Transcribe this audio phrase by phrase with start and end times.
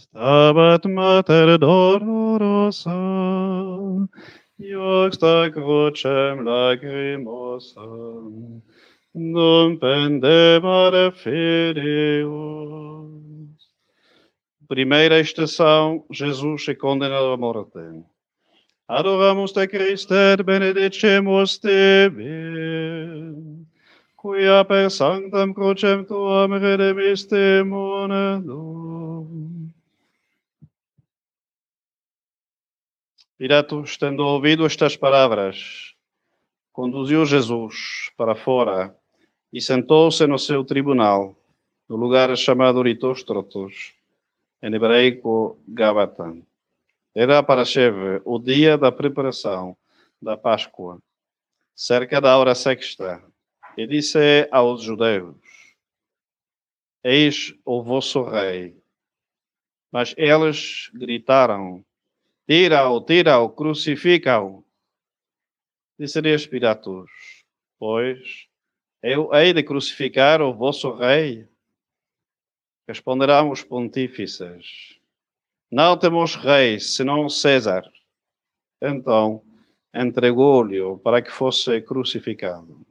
[0.00, 2.90] Stabat Mater dolorosa,
[4.58, 7.82] Iuxta crucem lacrimosam,
[9.14, 12.30] Dum pendemare filius.
[14.66, 18.02] Primeira estação, Jesus é condenado à morte.
[18.88, 22.24] Adoramos te Christe et benedicimus tibi,
[24.16, 28.79] quia per sanctam crucem tuam redemiste monedum.
[33.40, 35.94] Pilatos, tendo ouvido estas palavras,
[36.74, 38.94] conduziu Jesus para fora
[39.50, 41.34] e sentou-se no seu tribunal,
[41.88, 43.94] no lugar chamado Ritóstrotos,
[44.62, 46.36] em hebraico Gabata.
[47.14, 49.74] Era para Cheve o dia da preparação
[50.20, 51.00] da Páscoa,
[51.74, 53.24] cerca da hora sexta,
[53.74, 55.34] e disse aos judeus:
[57.02, 58.76] Eis o vosso rei.
[59.90, 61.82] Mas eles gritaram:
[62.50, 64.64] Tira-o, tira-o, crucifica-o.
[65.96, 67.08] Disse-lhes Pilatos:
[67.78, 68.48] Pois
[69.00, 71.48] eu hei de crucificar o vosso rei?
[72.88, 74.98] Responderão os pontífices:
[75.70, 77.88] Não temos rei, senão César.
[78.82, 79.44] Então
[79.94, 82.84] entregou-lhe para que fosse crucificado.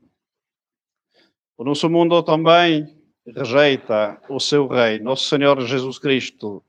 [1.58, 2.98] O nosso mundo também
[3.28, 6.64] rejeita o seu rei, nosso Senhor Jesus Cristo,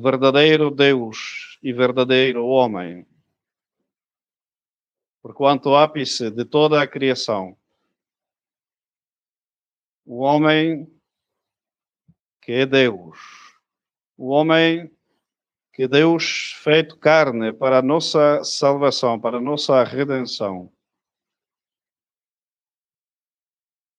[0.00, 3.06] verdadeiro Deus e verdadeiro homem.
[5.22, 7.56] Porquanto o ápice de toda a criação,
[10.04, 10.90] o homem
[12.40, 13.18] que é Deus,
[14.16, 14.90] o homem
[15.72, 20.72] que Deus feito carne para a nossa salvação, para a nossa redenção.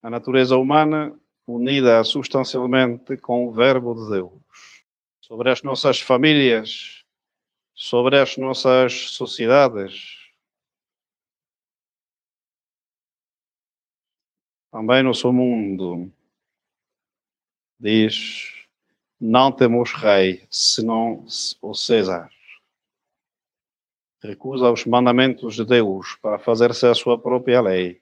[0.02, 4.73] A natureza humana unida substancialmente com o Verbo de Deus.
[5.26, 7.02] Sobre as nossas famílias,
[7.74, 10.18] sobre as nossas sociedades.
[14.70, 16.12] Também no seu mundo
[17.80, 18.66] diz:
[19.18, 21.24] não temos rei senão
[21.62, 22.30] o César.
[24.22, 27.98] Recusa os mandamentos de Deus para fazer-se a sua própria lei.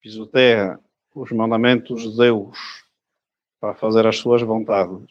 [0.00, 0.80] Pisoteia
[1.14, 2.83] os mandamentos de Deus
[3.64, 5.08] para fazer as suas vontades.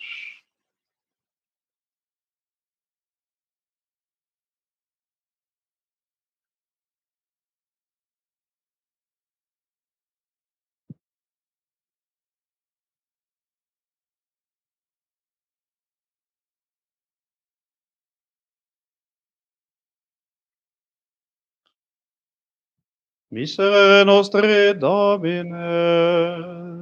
[23.31, 26.72] Miserere nostre Domine,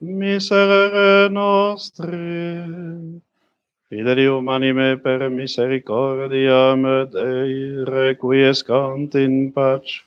[0.00, 3.20] miserere nostre,
[3.88, 10.04] fidelium anime per misericordiam Dei requiescant in pace.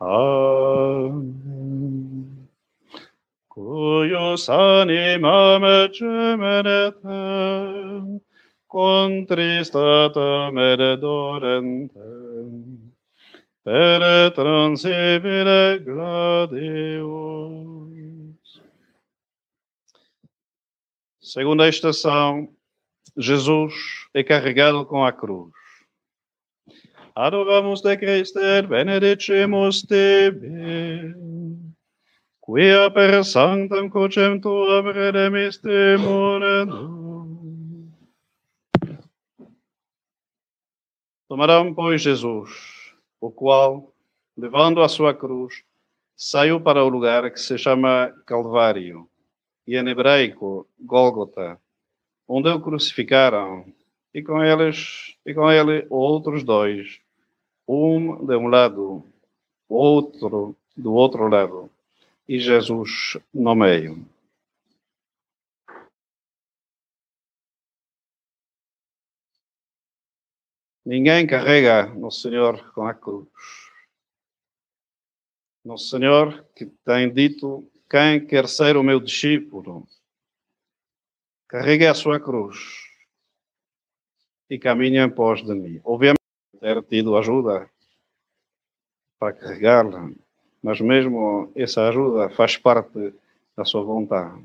[0.00, 1.26] Amen.
[3.48, 7.00] Cuius animam gemenetem,
[8.68, 12.92] contristatam et dorentem,
[13.64, 17.95] per transibile gladius.
[21.26, 22.48] Segunda estação,
[23.16, 23.74] Jesus
[24.14, 25.50] é carregado com a cruz.
[27.16, 28.38] Adoramos de Cristo
[28.68, 31.12] benedicimus tibi,
[32.40, 37.90] quia per sanctam crucem tuam redemiste monedum.
[41.28, 43.92] Tomarão, pois, Jesus o qual,
[44.36, 45.64] levando a sua cruz,
[46.14, 49.10] saiu para o lugar que se chama Calvário,
[49.66, 51.60] e em hebraico, Gólgota,
[52.28, 53.64] onde o crucificaram,
[54.14, 57.00] e com eles e com ele outros dois,
[57.68, 59.04] um de um lado,
[59.68, 61.70] outro do outro lado,
[62.28, 64.06] e Jesus no meio.
[70.84, 73.28] Ninguém carrega no Senhor com a cruz.
[75.64, 79.86] Nosso Senhor que tem dito: quem quer ser o meu discípulo,
[81.48, 82.56] carregue a sua cruz
[84.50, 85.80] e caminhe em pós de mim.
[85.84, 86.20] Obviamente,
[86.60, 87.70] ter tido ajuda
[89.18, 90.10] para carregá-la,
[90.62, 93.14] mas mesmo essa ajuda faz parte
[93.56, 94.44] da sua vontade.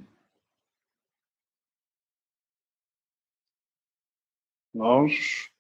[4.74, 5.52] Nós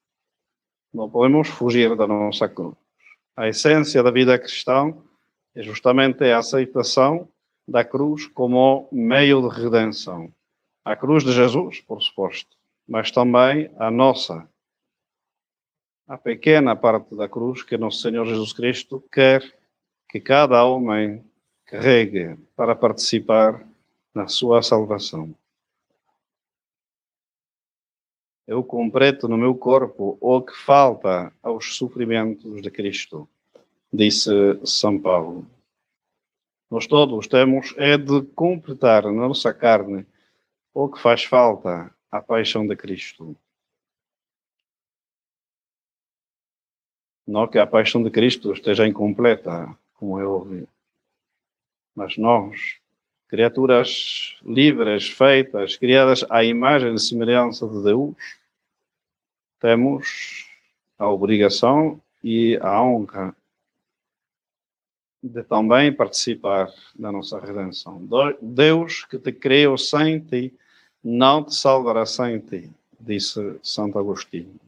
[0.94, 2.75] não podemos fugir da nossa cruz.
[3.36, 4.94] A essência da vida cristã
[5.56, 7.27] é justamente a aceitação
[7.68, 10.34] da cruz como meio de redenção.
[10.84, 14.50] A cruz de Jesus, por suposto, mas também a nossa.
[16.08, 19.42] A pequena parte da cruz que nosso Senhor Jesus Cristo quer
[20.10, 21.24] que cada homem
[21.66, 23.66] carregue para participar
[24.13, 25.34] na sua salvação.
[28.46, 33.30] Eu completo no meu corpo o que falta aos sofrimentos de Cristo,
[33.94, 34.30] disse
[34.66, 35.48] São Paulo.
[36.71, 40.06] Nós todos temos é de completar na nossa carne
[40.73, 43.35] o que faz falta à paixão de Cristo.
[47.27, 50.65] Não que a paixão de Cristo esteja incompleta, como é óbvio.
[51.94, 52.79] Mas nós,
[53.27, 58.15] criaturas livres, feitas, criadas à imagem e semelhança de Deus,
[59.59, 60.50] temos
[60.97, 63.35] a obrigação e a honra
[65.23, 68.01] de também participar da nossa redenção.
[68.41, 70.53] Deus que te criou sem ti,
[71.03, 72.69] não te salvará sem ti,
[73.00, 74.59] disse Santo Agostinho.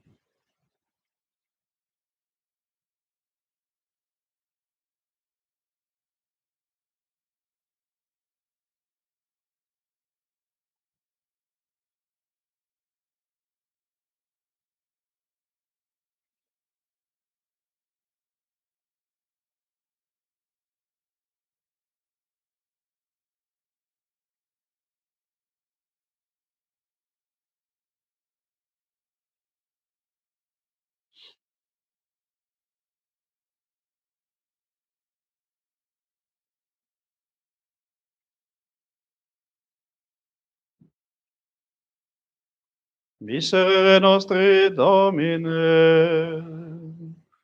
[43.24, 46.44] Miserere nostri Domine,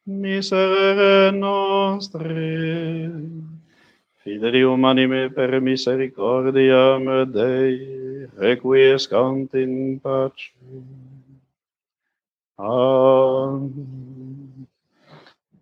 [0.04, 3.08] miserere nostri,
[4.18, 10.52] fidelium anime per misericordiam Dei, requiescant in pace.
[12.58, 14.68] Amen.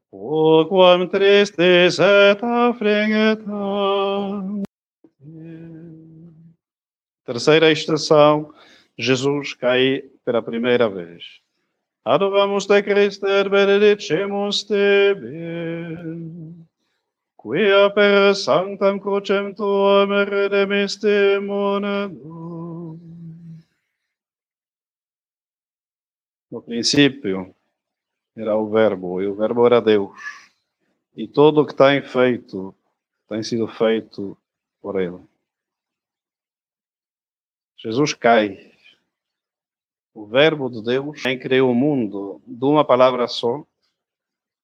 [0.09, 3.53] O quam tristis et affligita.
[7.23, 8.56] Terceira estação
[8.97, 11.39] Jesus cai pela primeira vez.
[12.03, 15.35] Adoramos te Christe et benedicimus tebe,
[17.35, 22.97] quia per sanctam crucem tuam redemiste monadum.
[26.49, 27.53] No princípio
[28.35, 30.17] era o Verbo, e o Verbo era Deus.
[31.13, 32.73] E tudo o que tem feito
[33.27, 34.37] tem sido feito
[34.81, 35.19] por Ele.
[37.75, 38.66] Jesus cai
[40.17, 43.63] o Verbo de Deus, quem criou o mundo de uma palavra só,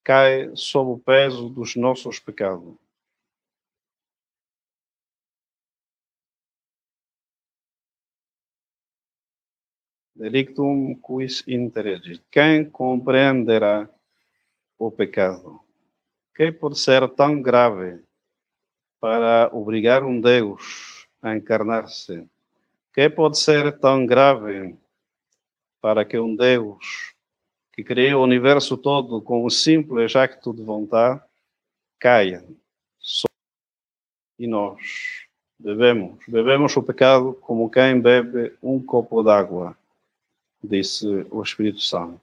[0.04, 2.76] cai sob o peso dos nossos pecados.
[10.16, 12.24] Delictum quis interregit.
[12.32, 13.88] Quem compreenderá
[14.80, 15.60] o pecado?
[16.36, 18.04] Quem pode ser tão grave
[19.00, 22.28] para obrigar um Deus a encarnar-se?
[22.92, 24.82] Quem pode ser tão grave
[25.84, 27.14] para que um Deus
[27.74, 31.22] que criou o universo todo com um simples acto de vontade
[32.00, 32.48] caia.
[34.40, 35.28] E nós
[35.60, 39.78] bebemos, bebemos o pecado como quem bebe um copo d'água,
[40.64, 42.22] disse o Espírito Santo.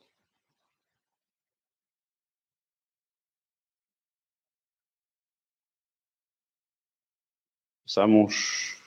[7.85, 8.81] Peçamos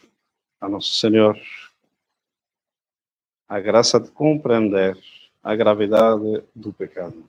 [0.60, 1.40] a Nosso Senhor
[3.54, 4.98] a graça de compreender
[5.44, 7.24] a gravidade do pecado.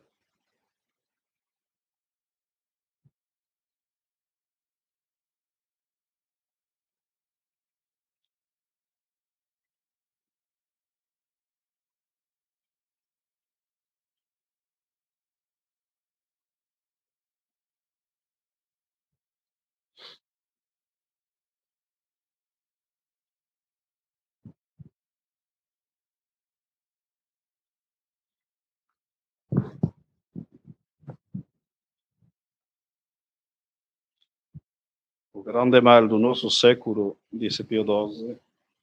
[35.45, 38.37] Grande mal do nosso século, disse Pio XII,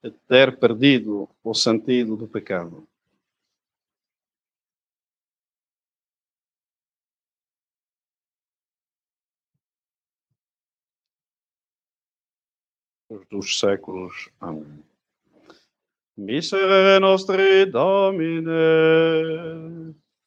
[0.04, 2.88] é ter perdido o sentido do pecado.
[13.30, 14.30] dos séculos.
[14.40, 14.84] Amém.
[16.18, 18.52] Miserere nostri Domine,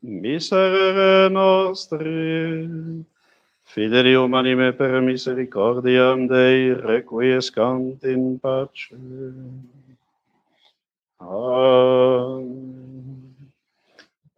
[0.03, 3.05] miserere nostri,
[3.65, 8.95] Fidelium anime per misericordiam Dei requiescant in pace.
[11.21, 12.85] Amen.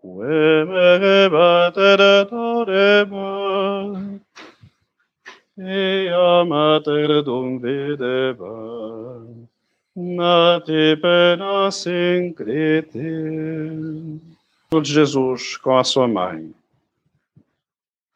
[0.06, 4.21] Quemere mater adorema,
[5.59, 9.26] ea mater dum videba,
[9.97, 13.00] nati penas incretim.
[14.71, 16.54] De Jesus com a sua mãe.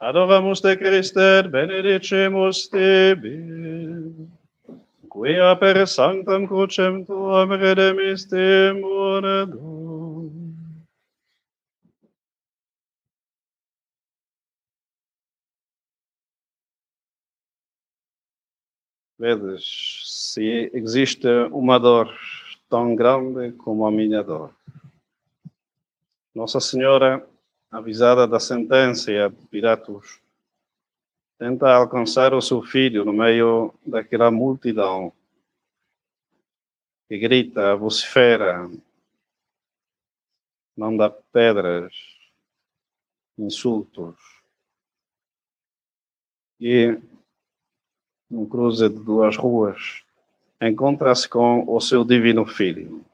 [0.00, 3.37] Adoramus te Christe, benedicimus tibi.
[5.12, 9.61] Quia per sanctam crucem tuam redemiste monedo.
[19.19, 19.66] Vedes,
[20.07, 22.09] se existe uma dor
[22.71, 24.54] tão grande como a minha dor.
[26.35, 27.23] Nossa Senhora,
[27.71, 30.21] avisada da sentença a Pilatos,
[31.39, 35.12] tenta alcançar o seu filho no meio daquela multidão
[37.09, 38.71] que grita, vocifera,
[40.77, 41.93] manda pedras,
[43.37, 44.17] insultos.
[46.61, 47.00] E
[48.31, 50.05] num cruze de duas ruas,
[50.62, 53.05] encontra-se com o seu divino Filho,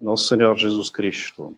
[0.00, 1.56] nosso Senhor Jesus Cristo.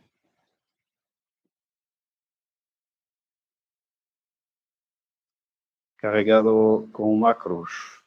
[6.03, 8.03] Carregado com uma cruz,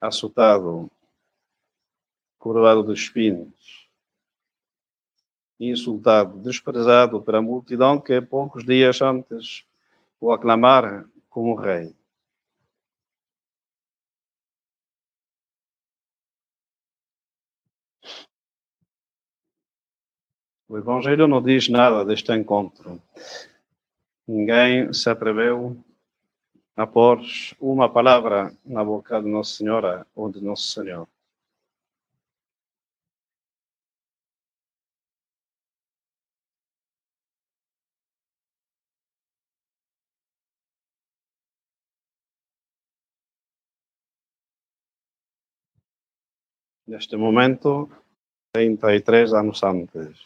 [0.00, 0.90] açotado,
[2.38, 3.86] coroado de espinhos,
[5.60, 9.66] insultado, desprezado pela multidão que poucos dias antes
[10.18, 11.94] o aclamara como rei.
[20.66, 22.98] O Evangelho não diz nada deste encontro.
[24.26, 25.84] Ninguém se atreveu
[26.78, 27.20] a pôr
[27.60, 31.08] uma palavra na boca de Nossa Senhora ou de Nosso Senhor.
[46.86, 47.90] Neste momento,
[48.52, 50.16] 33 anos antes.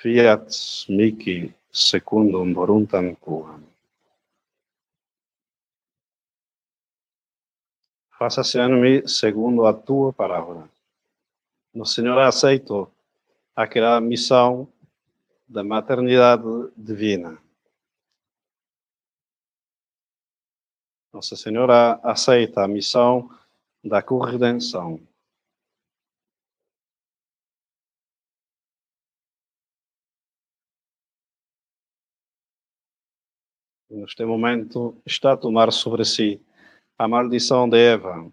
[0.00, 0.48] Fiat
[0.88, 3.69] mihi secundum voluntam tuam.
[8.22, 10.70] Faça-se em mim segundo a tua palavra.
[11.72, 12.92] O Senhor aceitou
[13.56, 14.70] aquela missão
[15.48, 16.44] da maternidade
[16.76, 17.42] divina.
[21.10, 23.30] Nossa Senhora aceita a missão
[23.82, 25.00] da corredenção.
[33.88, 36.38] Neste momento está a tomar sobre si
[37.00, 38.30] a maldição de Eva,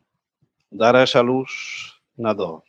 [0.69, 2.61] darás a luz na dor.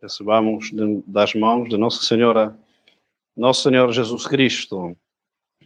[0.00, 0.70] Recebamos
[1.08, 2.56] das mãos de Nossa Senhora,
[3.36, 4.96] Nosso Senhor Jesus Cristo,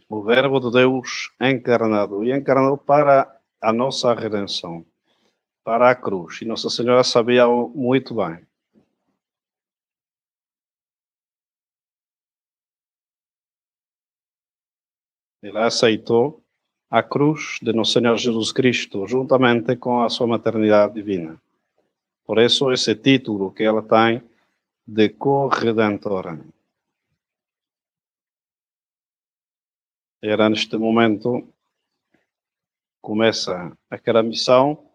[0.09, 4.83] o Verbo de Deus encarnado, e encarnou para a nossa redenção,
[5.63, 6.41] para a cruz.
[6.41, 8.50] E Nossa Senhora sabia muito bem.
[15.41, 16.43] Ele aceitou
[16.89, 21.41] a cruz de Nosso Senhor Jesus Cristo, juntamente com a sua maternidade divina.
[22.25, 24.21] Por isso, esse título que ela tem
[24.85, 26.39] de corredentora.
[30.21, 31.47] Era neste momento
[33.01, 34.87] começa aquela missão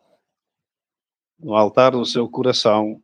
[1.38, 3.02] no altar do seu coração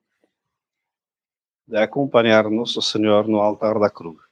[1.67, 4.32] de acompanhar Nosso Senhor no altar da cruz.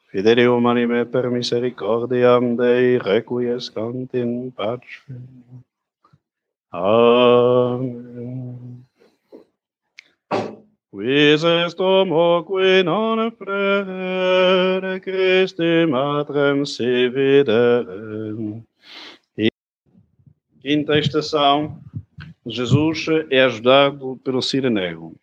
[0.11, 5.01] Fidelium anime per misericordiam Dei requiescant in pace.
[6.73, 8.51] Amen.
[10.91, 18.61] Quis est homo qui non frere Christi matrem se videre.
[20.61, 21.79] Quinta estação,
[22.45, 25.15] Jesus é ajudado pelo Sireneu.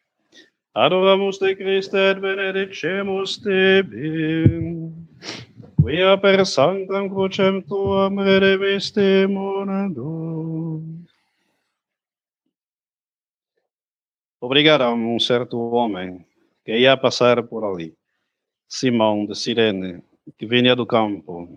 [0.78, 4.44] Adoramus te Christe et benedicemos tibi.
[5.82, 10.80] Quia per sanctam crucem tuam redemiste monado.
[14.40, 16.25] Obrigado a um certo homem
[16.64, 17.92] que ia passar por ali,
[18.68, 20.00] Simão de Cirene,
[20.38, 21.49] que vinha do campo,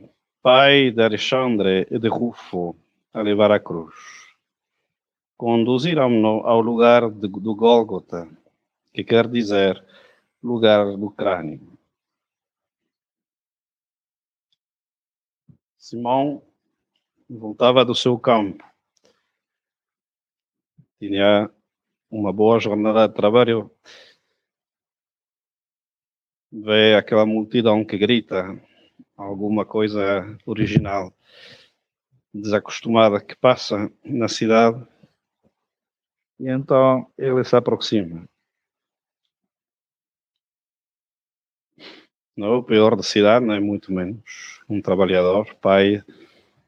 [0.42, 2.76] pai de Alexandre e de Rufo,
[3.14, 3.94] a levar a cruz.
[5.38, 8.28] Conduziram-no ao lugar de, do Gólgota,
[8.94, 9.84] que quer dizer
[10.44, 11.78] lugar do crânio.
[15.78, 16.42] Simão
[17.30, 18.64] voltava do seu campo.
[21.00, 21.50] Tinha
[22.10, 23.72] uma boa jornada de trabalho.
[26.52, 28.62] Vê aquela multidão que grita
[29.16, 31.14] alguma coisa original,
[32.34, 34.86] desacostumada que passa na cidade.
[36.40, 38.28] E então ele se aproxima.
[42.36, 44.62] Não o pior da cidade, não é muito menos.
[44.70, 46.02] Um trabalhador, pai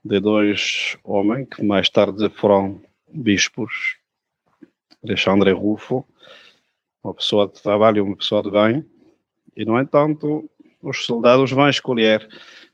[0.03, 3.97] de dois homens que mais tarde foram bispos,
[5.01, 6.05] Alexandre Rufo,
[7.01, 8.85] uma pessoa de trabalho, uma pessoa de bem,
[9.55, 10.49] e no entanto
[10.81, 12.27] os soldados vão escolher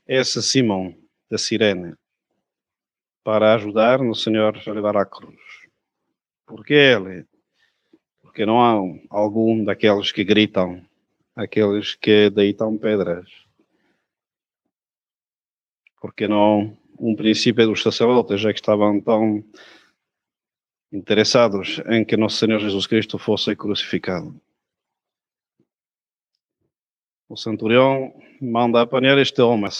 [0.06, 0.92] esse Simão
[1.30, 1.94] da Sirene
[3.22, 5.38] para ajudar no Senhor a levar a cruz.
[6.44, 7.24] Porque ele?
[8.20, 8.74] Porque não há
[9.08, 10.84] algum daqueles que gritam
[11.40, 13.28] aqueles que deitam pedras.
[16.00, 19.42] Porque não um princípio dos sacerdotes, já que estavam tão
[20.92, 24.38] interessados em que nosso Senhor Jesus Cristo fosse crucificado.
[27.28, 29.70] O centurião manda apanhar este homem.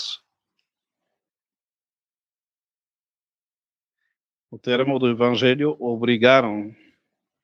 [4.50, 6.74] O termo do Evangelho obrigaram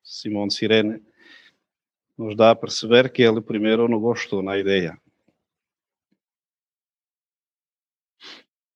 [0.02, 1.02] Simão de Sirene
[2.16, 5.00] nos dá a perceber que ele primeiro não gostou na ideia.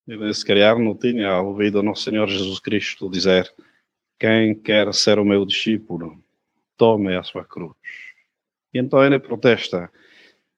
[0.06, 3.52] Ele, se calhar, não tinha ouvido nosso Senhor Jesus Cristo dizer:
[4.18, 6.22] Quem quer ser o meu discípulo,
[6.76, 7.76] tome a sua cruz.
[8.74, 9.90] E então ele protesta.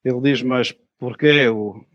[0.02, 1.86] Ele diz: Mas por que eu?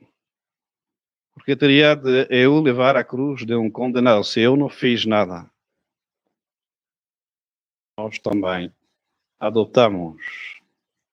[1.34, 5.50] Porque teria de eu levar a cruz de um condenado se eu não fiz nada?
[7.98, 8.72] Nós também
[9.40, 10.57] adotamos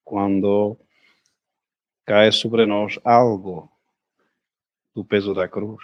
[0.04, 0.76] quando
[2.04, 3.70] cai sobre nós algo
[4.94, 5.82] do peso da cruz.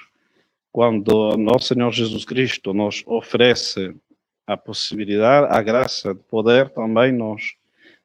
[0.70, 3.94] Quando nosso Senhor Jesus Cristo nos oferece
[4.46, 7.54] a possibilidade, a graça de poder também nós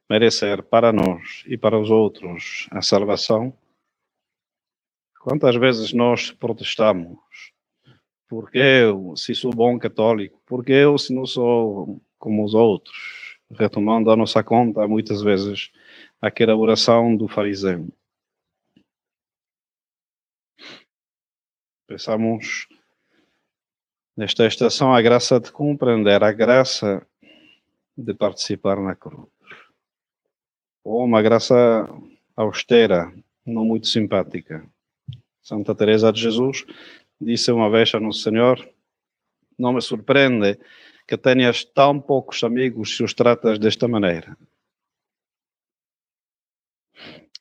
[0.10, 3.54] merecer para nós e para os outros a salvação.
[5.20, 7.18] Quantas vezes nós protestamos?
[8.28, 14.12] Porque eu, se sou bom católico, porque eu, se não sou como os outros, retomando
[14.12, 15.72] a nossa conta, muitas vezes
[16.22, 17.88] aquela oração do fariseu.
[21.88, 22.68] Pensamos
[24.18, 27.06] nesta estação a graça de compreender, a graça
[27.98, 29.30] de participar na cruz.
[30.84, 31.56] Ou uma graça
[32.36, 33.14] austera,
[33.46, 34.68] não muito simpática.
[35.42, 36.66] Santa Teresa de Jesus
[37.22, 38.68] disse uma vez a Nosso Senhor:
[39.58, 40.60] Não me surpreende
[41.08, 44.36] que tenhas tão poucos amigos se os tratas desta maneira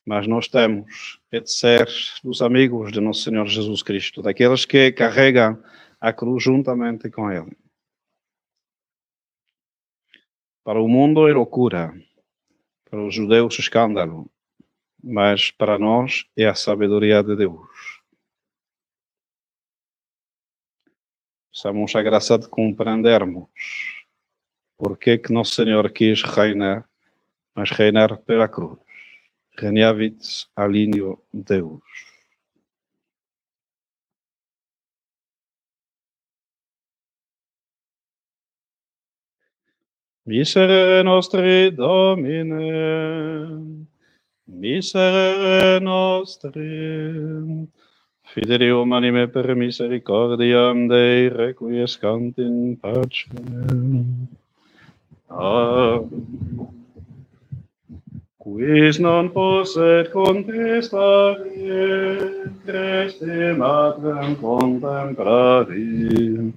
[0.05, 1.87] mas nós temos de ser
[2.23, 5.61] dos amigos de nosso Senhor Jesus Cristo, daqueles que carregam
[5.99, 7.57] a cruz juntamente com Ele.
[10.63, 11.93] Para o mundo é loucura,
[12.89, 14.29] para os judeus escândalo,
[15.03, 18.01] mas para nós é a sabedoria de Deus.
[21.49, 23.49] Precisamos a graça de compreendermos
[24.77, 26.87] porque que nosso Senhor quis reinar,
[27.55, 28.84] mas reinar pela cruz.
[29.55, 31.81] Reniavit alineo Deus.
[40.27, 42.57] Miserere nostri Domine,
[44.45, 47.69] miserere nostri,
[48.21, 53.27] fidelium anime per misericordiam Dei requiescant in pace.
[55.27, 56.83] Amen.
[58.45, 61.41] Quis non posset contestare,
[62.63, 66.53] Christe matrem contemplari,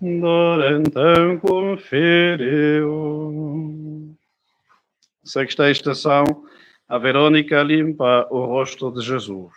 [0.00, 2.94] dorentem cum filium.
[5.24, 6.24] Sexta estação,
[6.88, 9.52] a Verônica limpa o rosto de Jesus.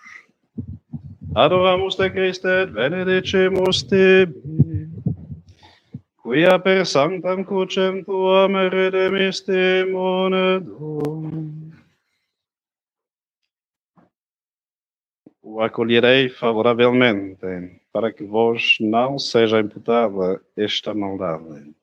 [1.35, 4.89] Adoramos te Christe benedicimus tibi,
[6.23, 11.66] quia per sanctam crucem tuam redemiste monedum.
[15.49, 21.73] O acolherei favoravelmente, para que vos não seja imputada esta maldade.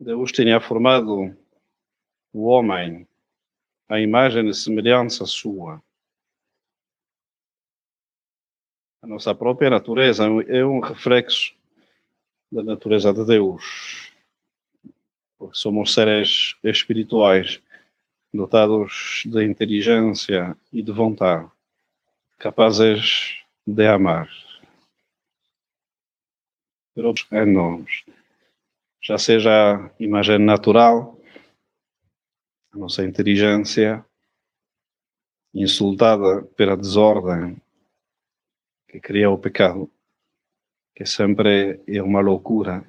[0.00, 1.32] Deus tinha formado
[2.32, 3.06] o homem
[3.88, 5.80] à imagem e semelhança sua.
[9.00, 11.54] A nossa própria natureza é um reflexo
[12.50, 14.12] da natureza de Deus.
[15.38, 17.62] Porque somos seres espirituais
[18.34, 21.48] dotados de inteligência e de vontade,
[22.36, 24.28] capazes de amar.
[26.96, 28.04] Pero em nós,
[29.00, 31.16] já seja a imagem natural,
[32.72, 34.04] a nossa inteligência
[35.54, 37.56] insultada pela desordem
[38.88, 39.88] que cria o pecado,
[40.92, 42.84] que sempre é uma loucura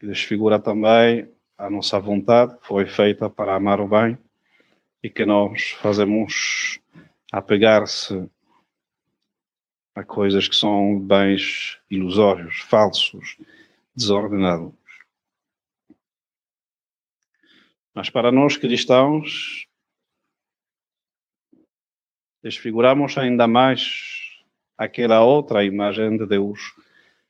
[0.00, 4.18] que desfigura também a nossa vontade, que foi feita para amar o bem,
[5.02, 6.80] e que nós fazemos
[7.30, 8.26] apegar-se
[9.94, 13.36] a coisas que são bens ilusórios, falsos,
[13.94, 14.72] desordenados.
[17.94, 19.66] Mas para nós cristãos,
[22.42, 24.42] desfiguramos ainda mais
[24.78, 26.74] aquela outra imagem de Deus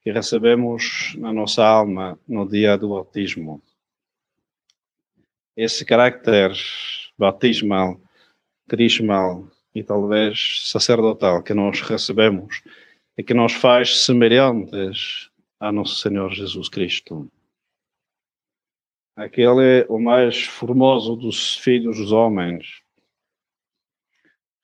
[0.02, 3.62] que recebemos na nossa alma no dia do bautismo.
[5.56, 6.52] Esse carácter
[7.18, 8.00] batismal,
[8.66, 12.62] crismal e talvez sacerdotal que nós recebemos
[13.16, 17.30] e que nos faz semelhantes a nosso Senhor Jesus Cristo.
[19.14, 22.80] Aquele é o mais formoso dos filhos dos homens.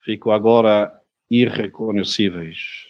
[0.01, 2.86] Ficam agora irreconhecíveis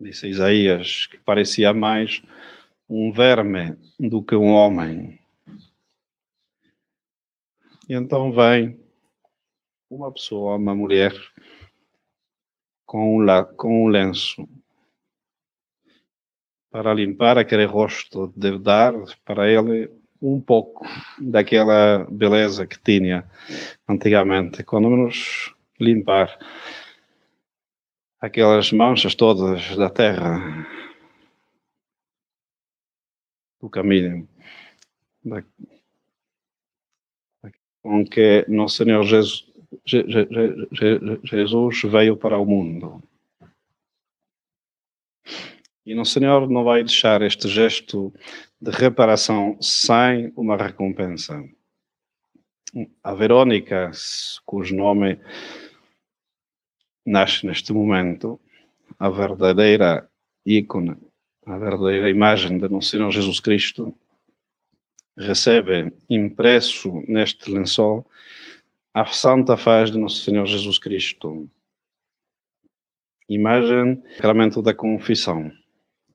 [0.00, 2.22] disse Isaías, que parecia mais
[2.88, 5.20] um verme do que um homem.
[7.88, 8.80] E então vem
[9.90, 11.12] uma pessoa, uma mulher,
[12.86, 14.48] com um, la, com um lenço
[16.70, 19.90] para limpar aquele rosto, de dar para ele
[20.22, 20.86] um pouco
[21.18, 23.28] daquela beleza que tinha
[23.88, 26.38] antigamente, quando menos limpar
[28.20, 30.66] aquelas manchas todas da terra
[33.60, 34.28] do caminho
[35.24, 35.42] da,
[37.82, 39.46] com que nosso Senhor Jesus,
[41.24, 43.02] Jesus veio para o mundo.
[45.86, 48.12] E nosso Senhor não vai deixar este gesto
[48.60, 51.42] de reparação sem uma recompensa.
[53.02, 53.90] A Verônica,
[54.44, 55.18] cujo nome
[57.04, 58.40] nasce neste momento
[58.98, 60.08] a verdadeira
[60.44, 60.96] ícone,
[61.46, 63.94] a verdadeira imagem de nosso Senhor Jesus Cristo,
[65.16, 68.06] recebe impresso neste lençol
[68.92, 71.48] a santa face de nosso Senhor Jesus Cristo.
[73.28, 75.52] Imagem, sacramento da confissão.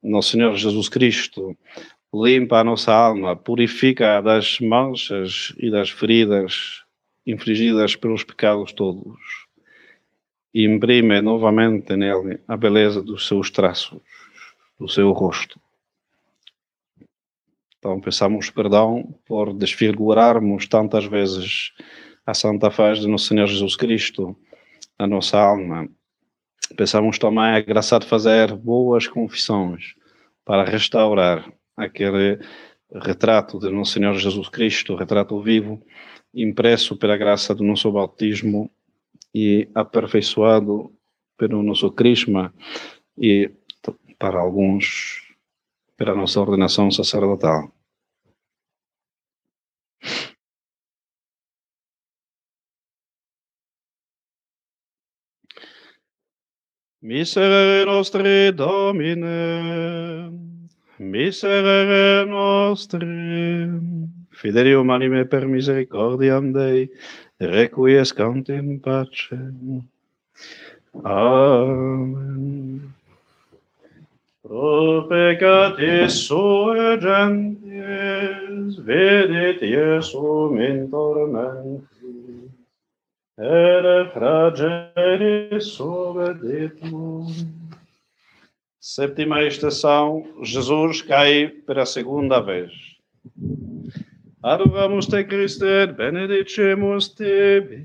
[0.03, 1.57] Nosso Senhor Jesus Cristo
[2.13, 6.83] limpa a nossa alma, purifica das manchas e das feridas
[7.25, 9.44] infligidas pelos pecados todos
[10.55, 13.99] e imprime novamente nele a beleza dos seus traços,
[14.79, 15.59] do seu rosto.
[17.77, 21.73] Então peçamos perdão por desfigurarmos tantas vezes
[22.25, 24.33] a santa face de nosso Senhor Jesus Cristo
[24.97, 25.89] na nossa alma.
[26.77, 29.93] Peçamos também a graça de fazer boas confissões
[30.45, 32.39] para restaurar aquele
[33.03, 35.85] retrato de nosso Senhor Jesus Cristo, retrato vivo,
[36.33, 38.71] impresso pela graça do nosso bautismo
[39.35, 40.93] e aperfeiçoado
[41.37, 42.53] pelo nosso crisma
[43.17, 43.51] e
[44.17, 45.35] para alguns
[45.97, 47.69] pela nossa ordenação sacerdotal.
[57.01, 60.31] Miserere nostri Domine,
[60.97, 63.05] miserere nostri,
[64.31, 66.89] fidelium anime per misericordiam Dei,
[67.39, 69.29] requiescant in pace.
[71.03, 72.93] Amen.
[74.41, 82.51] Pro peccatis sue gentes, vedit Iesum in tormenti,
[83.37, 87.33] et fragelis subeditmum.
[88.79, 92.71] Sétima estação, Jesus cai pela segunda vez.
[94.45, 97.79] Adoramus te Christe et benedicemus tibi,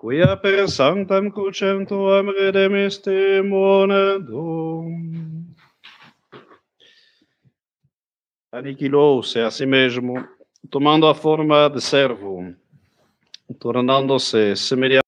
[0.00, 4.88] quia per sanctam crucem tuam redemiste monedum.
[8.54, 10.14] aniquilou-se a si mesmo,
[10.70, 12.54] tomando a forma de servo,
[13.58, 15.04] tornando-se semelhante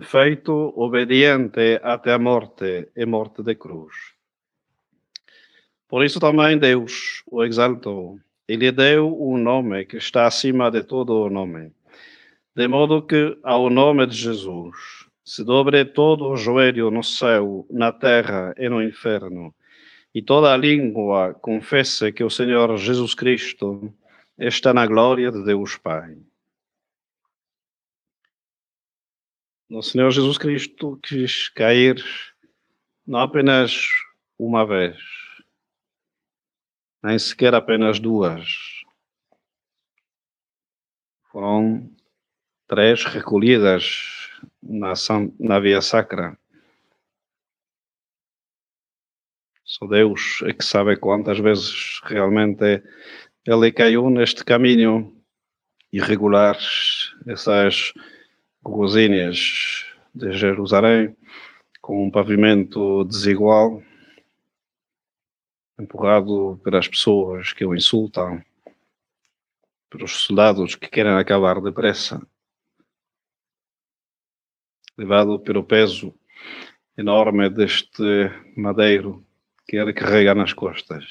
[0.00, 4.19] feito obediente até a morte e morte de cruz.
[5.90, 10.84] Por isso também Deus o exaltou e lhe deu um nome que está acima de
[10.84, 11.72] todo o nome,
[12.54, 14.76] de modo que ao nome de Jesus
[15.24, 19.52] se dobre todo o joelho no céu, na terra e no inferno,
[20.14, 23.92] e toda a língua confesse que o Senhor Jesus Cristo
[24.38, 26.16] está na glória de Deus Pai.
[29.68, 32.00] O Senhor Jesus Cristo quis cair
[33.04, 33.88] não apenas
[34.38, 34.96] uma vez,
[37.02, 38.82] nem sequer apenas duas.
[41.30, 41.90] Foram
[42.66, 44.28] três recolhidas
[44.62, 44.92] na,
[45.38, 46.36] na via sacra.
[49.64, 52.82] Só Deus é que sabe quantas vezes realmente
[53.46, 55.16] ele caiu neste caminho
[55.92, 56.58] irregular,
[57.26, 57.92] essas
[58.64, 61.16] ruazinhas de Jerusalém,
[61.80, 63.82] com um pavimento desigual,
[65.80, 68.44] empurrado pelas pessoas que o insultam,
[69.88, 72.20] pelos soldados que querem acabar depressa,
[74.96, 76.14] levado pelo peso
[76.96, 79.26] enorme deste madeiro
[79.66, 81.04] que ele carrega nas costas.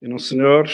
[0.00, 0.68] E no Senhor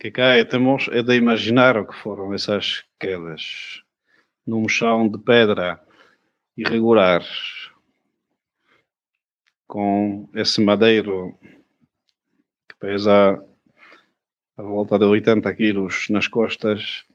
[0.00, 3.82] que cá temos é de imaginar o que foram essas quedas
[4.46, 5.80] num chão de pedra
[6.58, 7.22] irregular
[9.64, 11.38] com esse madeiro
[12.68, 13.40] que pesa
[14.56, 17.06] a volta de 80 quilos nas costas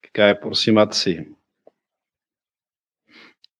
[0.00, 1.36] que cai por cima de si.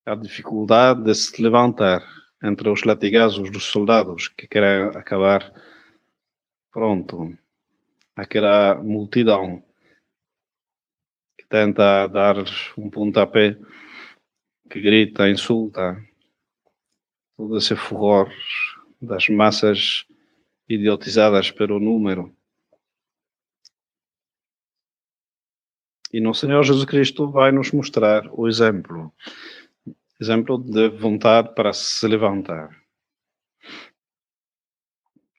[0.06, 2.02] A dificuldade de se levantar
[2.42, 5.52] entre os latigazos dos soldados que querem acabar
[6.72, 7.36] pronto.
[8.16, 9.62] Aquela multidão
[11.36, 12.36] que tenta dar
[12.78, 13.58] um pontapé,
[14.74, 16.04] que grita, insulta,
[17.36, 18.28] todo esse furor
[19.00, 20.04] das massas
[20.68, 22.34] idiotizadas pelo número.
[26.12, 29.14] E no Senhor Jesus Cristo vai nos mostrar o exemplo
[30.20, 32.76] exemplo de vontade para se levantar.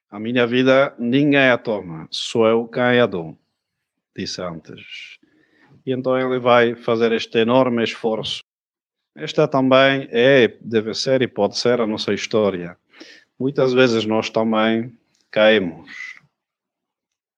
[0.10, 3.38] A minha vida ninguém a toma, sou eu quem a dou,
[4.16, 5.20] disse antes.
[5.86, 8.45] E então ele vai fazer este enorme esforço.
[9.16, 12.78] Esta também é, deve ser e pode ser a nossa história.
[13.40, 14.98] Muitas vezes nós também
[15.32, 16.20] caímos.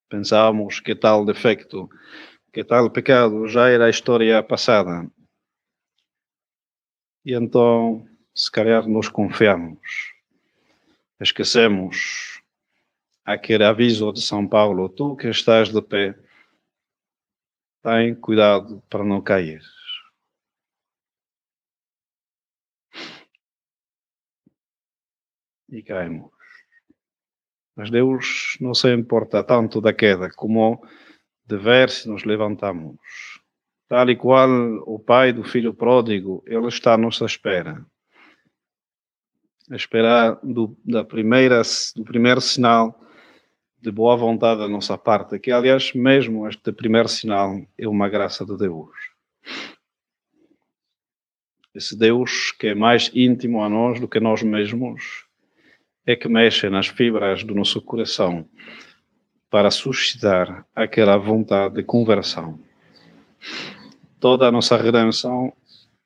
[0.09, 1.89] Pensamos que tal defeito,
[2.51, 5.07] que tal pecado já era a história passada
[7.27, 10.13] e então, se calhar, nos confiamos.
[11.19, 12.41] Esquecemos
[13.25, 16.17] aquele aviso de São Paulo: tu que estás de pé,
[17.83, 19.61] tem cuidado para não cair.
[25.69, 26.31] E caímos.
[27.75, 30.81] Mas Deus não se importa tanto da queda como
[31.45, 32.97] de ver se nos levantamos
[33.87, 34.49] tal e qual
[34.85, 37.85] o pai do filho pródigo, ele está à nossa espera.
[39.71, 41.61] A esperar do, da primeira,
[41.95, 42.99] do primeiro sinal
[43.79, 48.45] de boa vontade da nossa parte, que aliás, mesmo este primeiro sinal é uma graça
[48.45, 48.89] de Deus.
[51.73, 55.26] Esse Deus que é mais íntimo a nós do que nós mesmos,
[56.07, 58.47] é que mexe nas fibras do nosso coração
[59.51, 62.59] para suscitar aquela vontade de conversão
[64.19, 65.53] toda a nossa redenção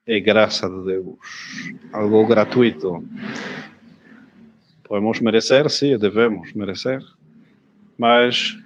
[0.05, 1.17] é graça de Deus,
[1.93, 3.03] algo gratuito.
[4.83, 7.01] Podemos merecer, sim, devemos merecer,
[7.97, 8.57] mas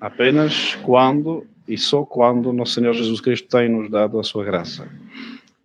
[0.00, 4.88] apenas quando e só quando nosso Senhor Jesus Cristo tem nos dado a sua graça.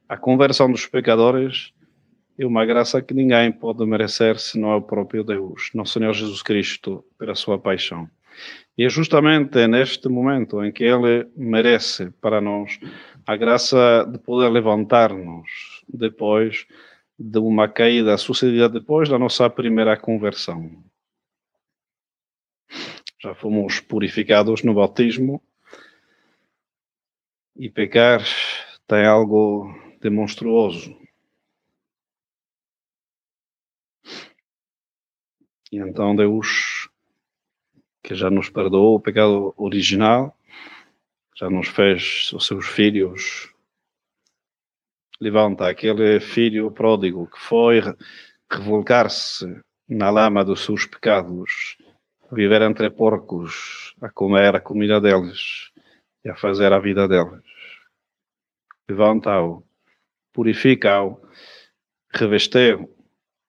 [0.09, 1.71] A conversão dos pecadores
[2.41, 7.05] é uma graça que ninguém pode merecer senão o próprio Deus, nosso Senhor Jesus Cristo,
[7.15, 8.09] pela sua paixão.
[8.75, 12.79] E é justamente neste momento em que Ele merece para nós
[13.27, 16.65] a graça de poder levantar-nos depois
[17.19, 20.83] de uma caída sucedida depois da nossa primeira conversão.
[23.21, 25.39] Já fomos purificados no batismo
[27.55, 28.23] e pecar
[28.87, 31.00] tem algo de monstruoso.
[35.71, 36.89] E então Deus
[38.03, 40.35] que já nos perdoou o pecado original,
[41.37, 43.51] já nos fez os seus filhos
[45.21, 47.79] levanta aquele filho pródigo que foi
[48.51, 51.77] revolcar-se na lama dos seus pecados,
[52.31, 55.71] viver entre porcos, a comer a comida deles
[56.25, 57.43] e a fazer a vida deles.
[58.89, 59.63] Levanta-o,
[60.33, 61.21] purifica-o,
[62.11, 62.89] reveste-o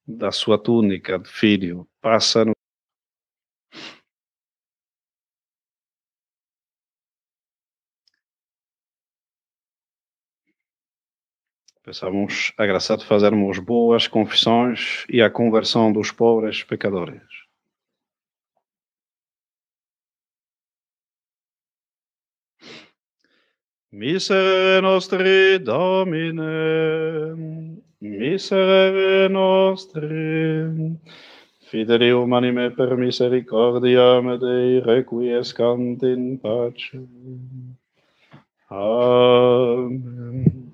[0.07, 2.53] da sua túnica de filho, passa no
[11.85, 17.23] Peçamos a graça de fazermos boas confissões e a conversão dos pobres pecadores.
[23.91, 26.43] Miserere nostri Domine,
[28.03, 30.99] miserere nostri,
[31.71, 36.99] fidelium anime per misericordiam Dei requiescant in pace.
[38.69, 40.71] Amen.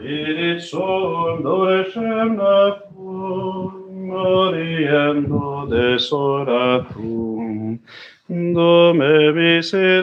[0.00, 7.78] Spirit sondorescem nacum, moriendo desoratum,
[8.26, 9.99] Dome misere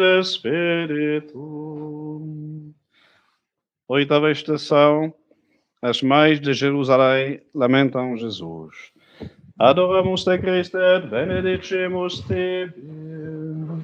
[4.07, 5.13] Oitava estação,
[5.81, 8.93] as mães de Jerusalém lamentam Jesus.
[9.59, 13.83] Adoramos te Christe et benedicimus tibi.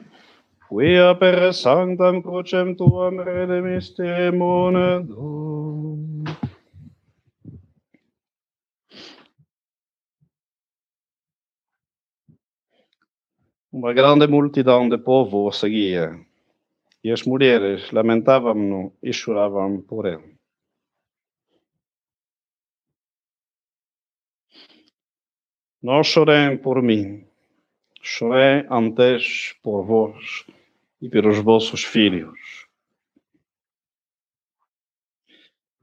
[0.70, 6.24] Quia per sanctam crucem tuam redemiste monedum.
[13.74, 16.16] Uma grande multidão de povo seguia,
[17.04, 20.38] e as mulheres lamentavam-no e choravam por ele.
[25.82, 27.28] Não chorem por mim,
[28.02, 30.46] chorei antes por vós
[31.02, 32.39] e pelos vossos filhos.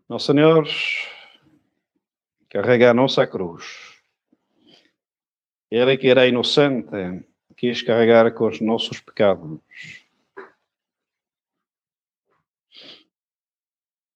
[0.08, 0.66] Nosso Senhor
[2.48, 4.00] carrega a nossa cruz.
[5.70, 7.24] Ele que era inocente
[7.56, 9.60] quis carregar com os nossos pecados.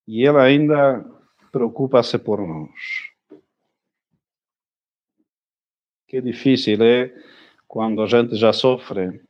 [0.06, 1.04] E Ele ainda
[1.50, 3.10] preocupa-se por nós.
[6.06, 7.14] Que difícil é
[7.66, 9.20] quando a gente já sofre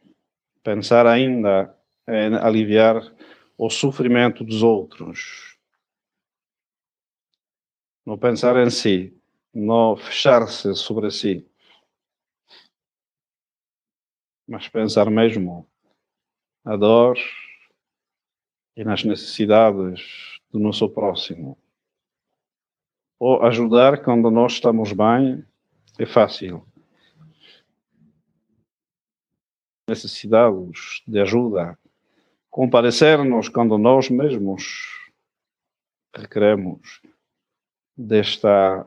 [0.63, 1.75] pensar ainda
[2.09, 3.15] em aliviar
[3.57, 5.57] o sofrimento dos outros.
[8.05, 9.17] Não pensar em si,
[9.55, 11.47] não fechar-se sobre si,
[14.47, 15.67] mas pensar mesmo
[16.65, 17.17] na dor
[18.77, 21.59] e nas necessidades do nosso próximo.
[23.19, 25.45] Ou ajudar quando nós estamos bem
[25.99, 26.64] é fácil
[29.88, 31.77] necessitados de ajuda,
[32.49, 35.11] comparecer-nos quando nós mesmos
[36.14, 37.03] requeremos
[37.97, 38.87] desta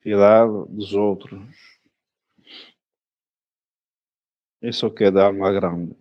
[0.00, 1.40] piedade dos outros.
[4.60, 5.96] Isso que é dar uma grande.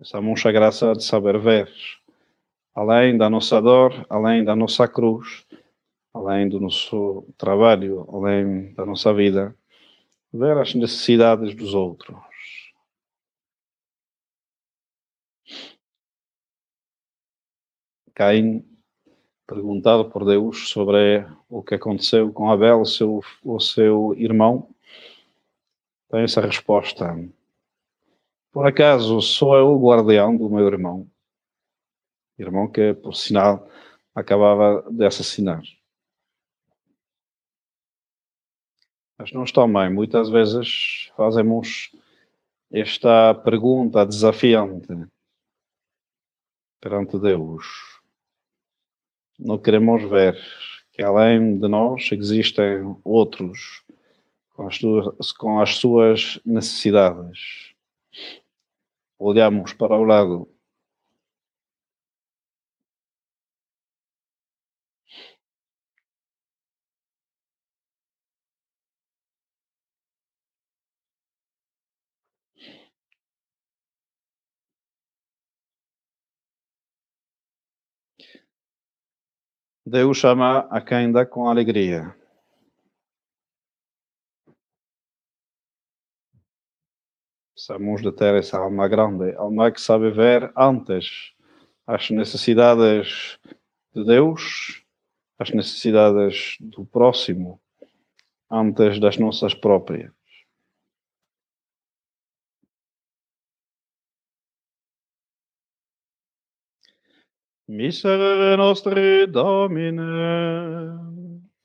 [0.00, 1.68] Estamos a graça de saber ver,
[2.72, 5.44] além da nossa dor, além da nossa cruz,
[6.14, 9.56] além do nosso trabalho, além da nossa vida,
[10.32, 12.16] ver as necessidades dos outros.
[18.14, 18.64] Caim,
[19.48, 24.68] perguntado por Deus sobre o que aconteceu com Abel, seu, o seu irmão,
[26.08, 27.16] tem essa resposta.
[28.50, 31.08] Por acaso sou eu o guardião do meu irmão?
[32.38, 33.68] Irmão que, por sinal,
[34.14, 35.62] acabava de assassinar.
[39.18, 41.90] Mas nós também, muitas vezes, fazemos
[42.70, 45.08] esta pergunta desafiante
[46.80, 47.64] perante Deus.
[49.38, 50.36] Não queremos ver
[50.92, 53.84] que além de nós existem outros
[54.50, 57.74] com as, suas, com as suas necessidades.
[59.18, 60.48] Olhamos para o lado
[79.88, 82.14] Deus chama a quem dá com alegria.
[87.68, 91.34] Somos da ter essa alma grande, alma que sabe ver antes
[91.86, 93.38] as necessidades
[93.94, 94.82] de Deus,
[95.38, 97.60] as necessidades do próximo,
[98.50, 100.10] antes das nossas próprias.
[107.68, 110.00] Miserere nostri Domine,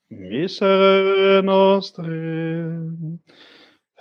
[0.09, 2.11] miserere nostri,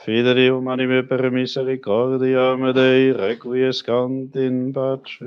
[0.05, 5.25] fidelium anime per misericordiam Dei requiescant in pace.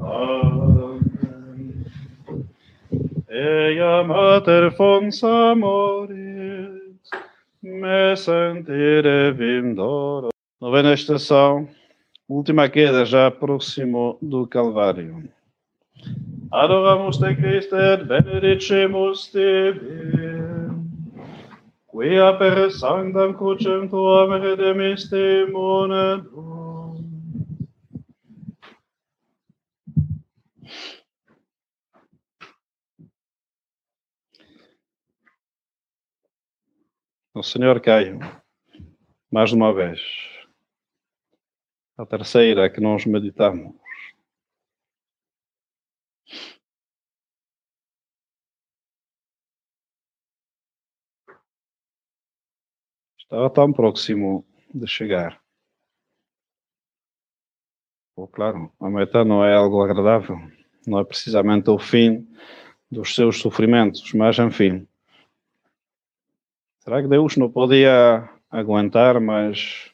[0.00, 1.84] Amen.
[3.28, 7.10] Ea mater fons amoris,
[7.62, 10.28] me sentire vindoro.
[10.60, 11.68] Novena estação,
[12.28, 15.22] última queda já próximo do Calvário.
[16.50, 20.57] Adoramos-te, Cristo, et benedicimus tibi,
[21.98, 26.94] quia per sanctam crucem tuam redemiste monedum.
[37.34, 38.20] O Senhor caiu,
[39.28, 40.00] mais uma vez.
[41.96, 43.74] A terceira que nós meditamos.
[53.30, 55.38] Estava tão próximo de chegar.
[58.32, 60.38] Claro, a meta não é algo agradável,
[60.86, 62.26] não é precisamente o fim
[62.90, 64.88] dos seus sofrimentos, mas enfim.
[66.78, 69.92] Será que Deus não podia aguentar mais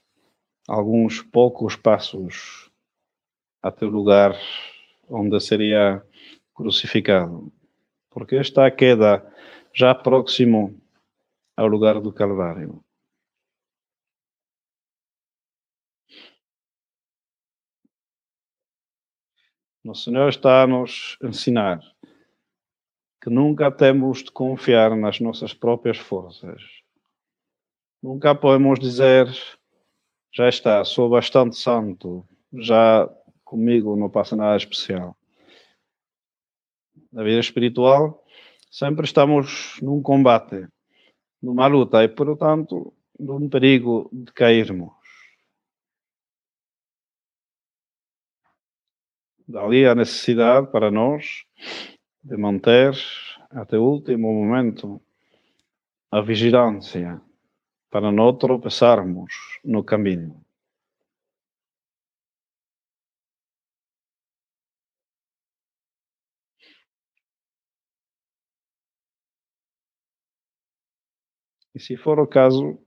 [0.68, 2.70] alguns poucos passos
[3.60, 4.38] até o lugar
[5.08, 6.00] onde seria
[6.54, 7.52] crucificado?
[8.10, 9.28] Porque esta queda
[9.72, 10.80] já próximo
[11.56, 12.83] ao lugar do Calvário.
[19.86, 21.78] O Senhor está a nos ensinar
[23.22, 26.62] que nunca temos de confiar nas nossas próprias forças.
[28.02, 29.26] Nunca podemos dizer,
[30.32, 33.06] já está, sou bastante santo, já
[33.44, 35.14] comigo não passa nada especial.
[37.12, 38.24] Na vida espiritual,
[38.70, 40.66] sempre estamos num combate,
[41.42, 45.03] numa luta e, portanto, num perigo de cairmos.
[49.46, 51.44] Dali a necessidade para nós
[52.22, 52.94] de manter
[53.50, 55.02] até o último momento
[56.10, 57.20] a vigilância
[57.90, 60.42] para não tropeçarmos no caminho.
[71.74, 72.78] E se for o caso,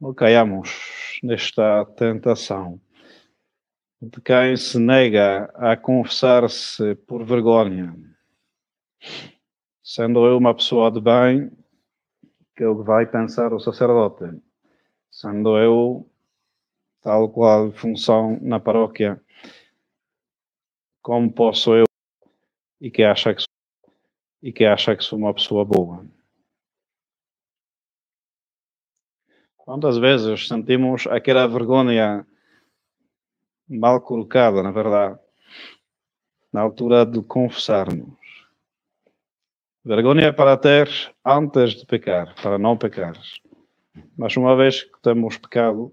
[0.00, 2.80] não caiamos nesta tentação
[4.04, 7.94] de quem se nega a confessar-se por vergonha.
[9.82, 11.50] Sendo eu uma pessoa de bem,
[12.56, 14.40] que é o que vai pensar o sacerdote.
[15.10, 16.08] Sendo eu,
[17.00, 19.20] tal qual função na paróquia,
[21.00, 21.84] como posso eu
[22.80, 23.92] e que acha que sou,
[24.42, 26.04] e que acha que sou uma pessoa boa.
[29.56, 32.26] Quantas vezes sentimos aquela vergonha
[33.68, 35.18] mal colocada, na verdade,
[36.52, 38.14] na altura de confessarmos.
[39.84, 40.88] Vergonha é para ter
[41.24, 43.20] antes de pecar, para não pecar.
[44.16, 45.92] Mas uma vez que temos pecado,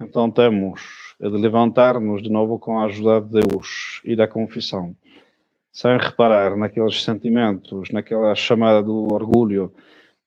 [0.00, 4.96] então temos de levantar-nos de novo com a ajuda de Deus e da confissão,
[5.70, 9.74] sem reparar naqueles sentimentos, naquela chamada do orgulho,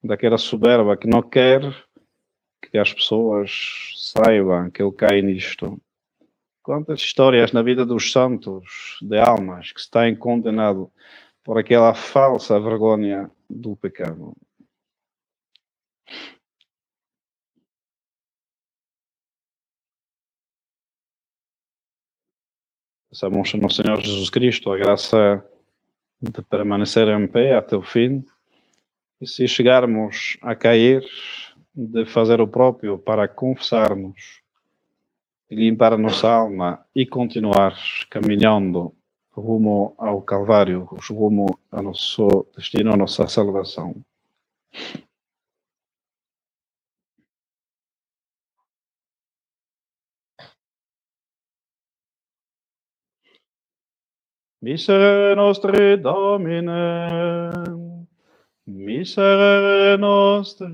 [0.03, 1.61] daquela soberba que não quer
[2.61, 5.81] que as pessoas saibam que eu caio nisto.
[6.63, 10.89] Quantas histórias na vida dos santos, de almas, que se têm condenado
[11.43, 14.33] por aquela falsa vergonha do pecado.
[23.09, 25.45] Peçamos no Senhor Jesus Cristo a graça
[26.21, 28.25] de permanecer em pé até o fim
[29.19, 31.03] e se chegarmos a cair,
[31.75, 34.42] de fazer o próprio para confessarmos,
[35.53, 37.75] limpar a nossa alma e continuar
[38.09, 38.93] caminhando
[39.31, 43.95] rumo ao Calvário, rumo ao nosso destino, à nossa salvação.
[54.61, 56.61] Miserere nostri Domine,
[58.65, 60.71] miserere nostri,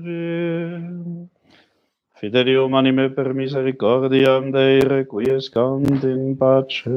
[2.20, 6.90] Fidelium anime per misericordiam Dei requiescant in pace.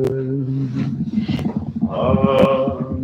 [1.87, 2.99] Amen.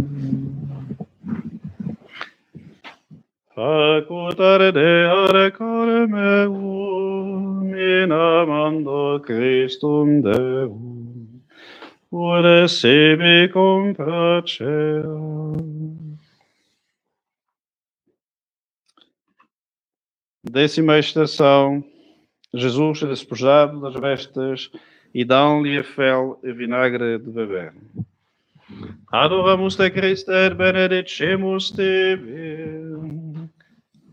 [3.56, 11.42] Facutare Deare core meum in amando Christum Deum,
[12.10, 15.56] ure sibi complaceam.
[20.44, 21.82] Décima estação
[22.54, 24.72] Jesus despojado das vestes
[25.14, 27.74] e dão-lhe a fel e vinagre de beber.
[29.12, 32.16] Adoramos te Christe et benedicemos te,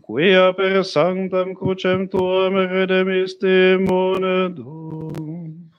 [0.01, 5.69] quia per sanctam crucem tuam redemiste monedum.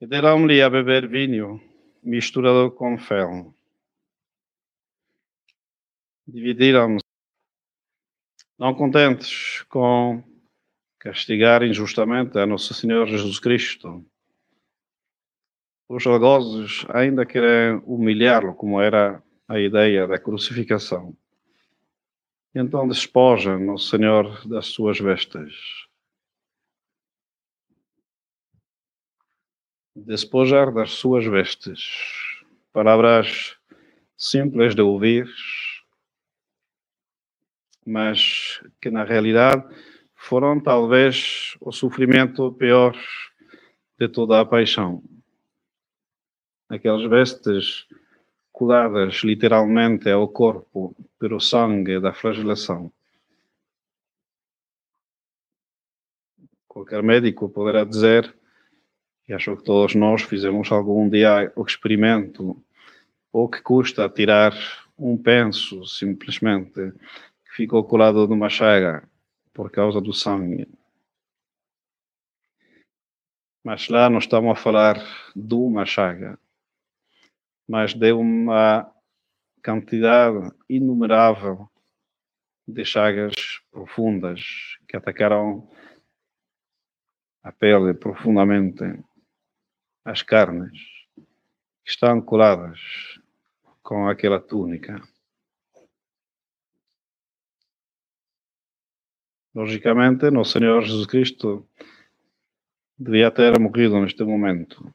[0.00, 1.60] E deram-lhe a beber vinho
[2.02, 3.54] misturado com fel.
[6.26, 7.01] Dividiram-se,
[8.58, 10.22] não contentes com
[10.98, 14.04] castigar injustamente a Nosso Senhor Jesus Cristo.
[15.88, 21.16] Os algozes ainda querem humilhá-lo, como era a ideia da crucificação.
[22.54, 25.54] Então despojam Nosso Senhor das suas vestes.
[29.94, 31.84] Despojar das suas vestes.
[32.72, 33.56] Palavras
[34.16, 35.26] simples de ouvir,
[37.84, 39.64] mas que na realidade
[40.14, 42.96] foram talvez o sofrimento pior
[43.98, 45.02] de toda a paixão.
[46.68, 47.86] Aquelas vestes
[48.52, 52.92] coladas literalmente ao corpo pelo sangue da flagelação.
[56.68, 58.34] Qualquer médico poderá dizer,
[59.28, 62.62] e acho que todos nós fizemos algum dia o experimento,
[63.32, 64.54] ou que custa tirar
[64.98, 66.92] um penso simplesmente
[67.54, 69.06] ficou colado numa chaga
[69.52, 70.66] por causa do sangue.
[73.62, 74.96] Mas lá não estamos a falar
[75.36, 76.38] de uma chaga,
[77.68, 78.90] mas de uma
[79.62, 81.68] quantidade inumerável
[82.66, 83.34] de chagas
[83.70, 84.40] profundas
[84.88, 85.70] que atacaram
[87.42, 88.84] a pele profundamente,
[90.04, 90.78] as carnes,
[91.84, 92.80] que estão coladas
[93.82, 95.02] com aquela túnica.
[99.54, 101.68] Logicamente, nosso Senhor Jesus Cristo
[102.98, 104.94] devia ter morrido neste momento.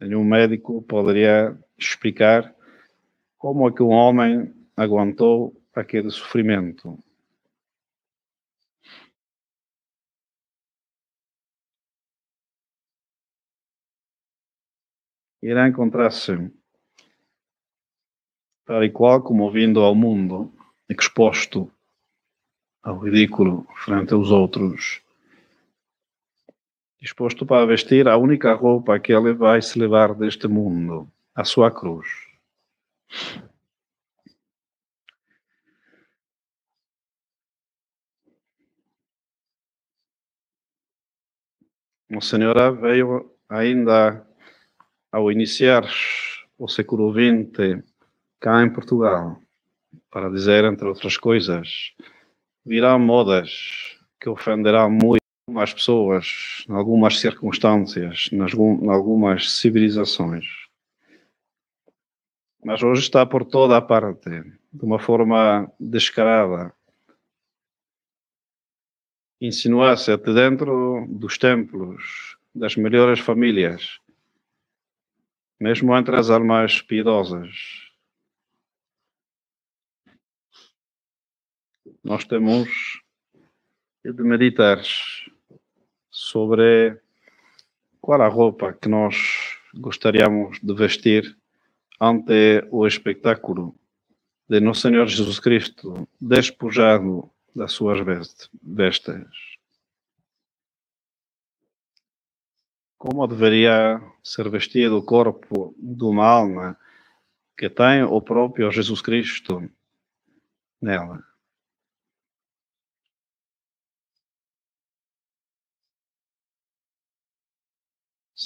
[0.00, 2.54] Nenhum médico poderia explicar
[3.36, 6.98] como é que um homem aguentou aquele sofrimento.
[15.42, 16.50] Irá encontrar-se
[18.64, 20.50] tal e qual como vindo ao mundo
[20.88, 21.70] exposto
[22.82, 25.00] ao ridículo frente aos outros,
[27.00, 31.70] disposto para vestir a única roupa que ele vai se levar deste mundo, a sua
[31.70, 32.06] cruz.
[42.10, 44.26] O Senhor veio ainda
[45.10, 45.84] ao iniciar
[46.58, 47.82] o século XX
[48.38, 49.43] cá em Portugal
[50.14, 51.92] para dizer, entre outras coisas,
[52.64, 55.18] virá modas que ofenderão muito
[55.56, 60.46] as pessoas, em algumas circunstâncias, nas, em algumas civilizações.
[62.64, 64.30] Mas hoje está por toda a parte,
[64.72, 66.72] de uma forma descarada.
[69.40, 73.98] Insinuar-se até dentro dos templos, das melhores famílias,
[75.60, 77.83] mesmo entre as almas piedosas
[82.04, 83.02] nós temos
[84.04, 84.78] de meditar
[86.10, 87.00] sobre
[87.98, 89.16] qual a roupa que nós
[89.74, 91.34] gostaríamos de vestir
[91.98, 93.74] ante o espetáculo
[94.46, 97.98] de Nosso Senhor Jesus Cristo despojado das suas
[98.62, 99.56] vestes.
[102.98, 106.78] Como deveria ser vestido o corpo de uma alma
[107.56, 109.70] que tem o próprio Jesus Cristo
[110.80, 111.33] nela?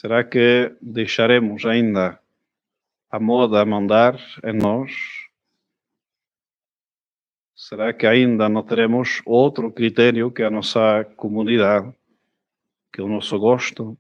[0.01, 2.23] Será que deixaremos ainda
[3.11, 4.93] a moda mandar em nós?
[7.53, 11.93] Será que ainda não teremos outro critério que a nossa comunidade,
[12.93, 13.99] que o nosso gosto?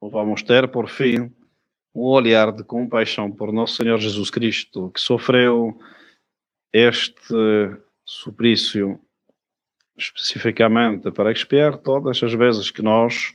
[0.00, 1.34] Ou vamos ter, por fim,
[1.92, 5.76] um olhar de compaixão por nosso Senhor Jesus Cristo, que sofreu
[6.72, 7.20] este
[8.04, 9.04] suplício
[9.96, 13.34] especificamente para expiar todas as vezes que nós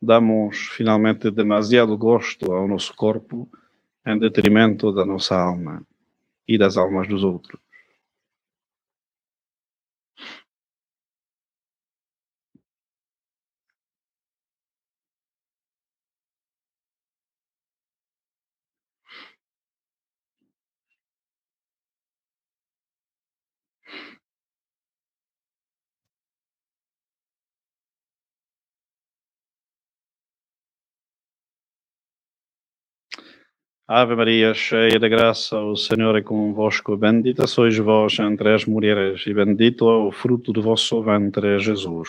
[0.00, 3.48] damos finalmente demasiado gosto ao nosso corpo
[4.06, 5.82] em detrimento da nossa alma
[6.46, 7.60] e das almas dos outros.
[33.88, 36.96] Ave Maria, cheia de graça, o Senhor é convosco.
[36.96, 42.08] Bendita sois vós entre as mulheres, e bendito é o fruto do vosso ventre, Jesus.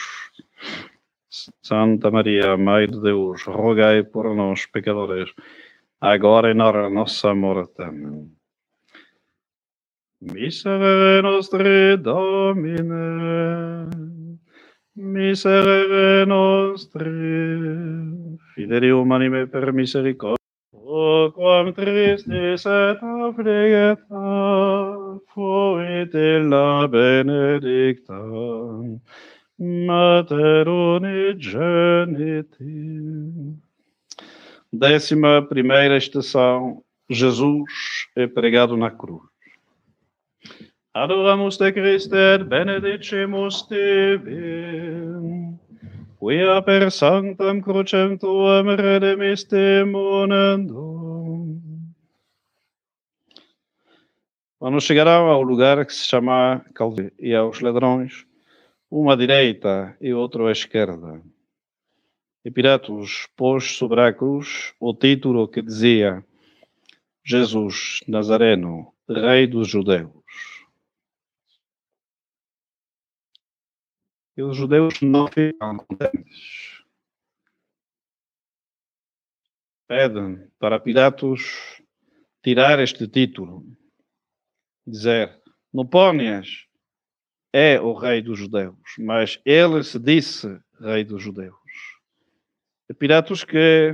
[1.61, 5.30] Santa Maria, Mãe de Deus, rogai por nós, pecadores,
[6.01, 7.84] agora e na hora nossa morte.
[7.84, 8.32] Amém.
[10.19, 13.88] Miserere nostri Domine,
[14.95, 17.05] miserere nostri,
[18.55, 20.47] fideli umanime per misericordia.
[20.98, 24.24] O quam tristis et affligeta
[25.32, 28.18] fuit illa benedicta
[29.60, 31.76] Mater unigeniti.
[34.74, 37.70] Décima primeira estação, Jesus
[38.16, 39.22] é pregado na cruz.
[40.95, 45.38] Adoramus te Christe benedicimus tibi.
[46.20, 50.86] Quia per sanctam crucem tuam redemiste monendum.
[54.60, 58.26] Quando chegaram ao lugar que se chama Calvi e aos ladrões,
[58.89, 61.22] uma à direita e outro à esquerda.
[62.43, 66.26] E Pilatos pôs sobre a cruz o título que dizia
[67.24, 70.12] Jesus Nazareno, Rei dos Judeus.
[74.36, 76.84] E os judeus não ficam contentes.
[79.88, 81.80] Pedem para Pilatos
[82.41, 83.64] tirar este título.
[84.88, 86.65] Dizer, não ponhas
[87.51, 90.47] é o rei dos judeus, mas ele se disse
[90.79, 91.57] rei dos judeus.
[92.89, 93.91] E Pilatos que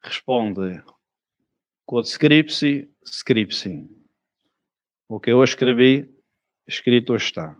[0.00, 0.80] responde,
[1.84, 3.90] quod scripsi, scripsi.
[5.08, 6.14] O que eu escrevi,
[6.64, 7.56] escrito está.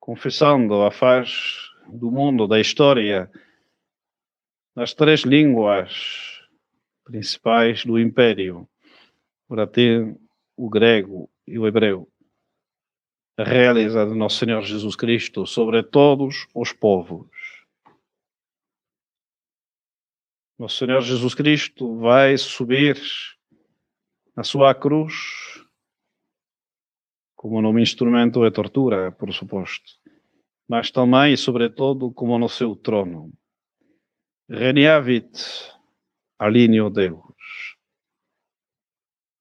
[0.00, 3.30] Confessando a faz do mundo, da história,
[4.74, 6.46] das três línguas
[7.04, 8.68] principais do império,
[9.48, 10.16] o latim,
[10.56, 12.08] o grego e o hebreu,
[13.36, 17.28] a realidade do nosso Senhor Jesus Cristo sobre todos os povos.
[20.58, 22.98] Nosso Senhor Jesus Cristo vai subir
[24.34, 25.14] na sua cruz
[27.36, 29.92] como num instrumento de tortura, por suposto,
[30.66, 33.30] mas também e sobretudo como no seu trono.
[34.48, 35.30] Reniavit
[36.38, 37.35] alineo Deus.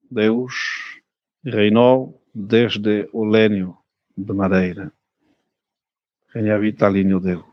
[0.09, 1.01] Deus
[1.43, 3.77] reinou desde o lénio
[4.17, 4.91] de madeira.
[6.31, 7.45] Quem habita linho Deus.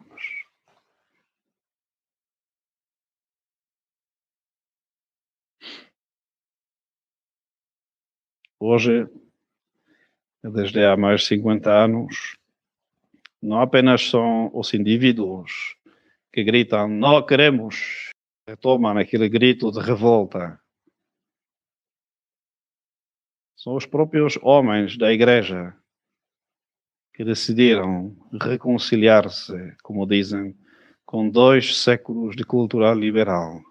[8.59, 9.09] Hoje,
[10.42, 12.36] desde há mais de 50 anos,
[13.42, 15.76] não apenas são os indivíduos
[16.32, 18.11] que gritam não queremos,
[18.48, 20.62] retomam aquele grito de revolta,
[23.63, 25.73] são os próprios homens da igreja
[27.15, 30.59] que decidiram reconciliar-se, como dizem,
[31.07, 33.63] com dois séculos de cultura liberal,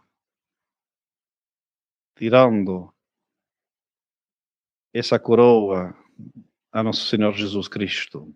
[2.18, 2.90] tirando
[4.94, 5.94] essa coroa
[6.72, 8.34] a Nosso Senhor Jesus Cristo.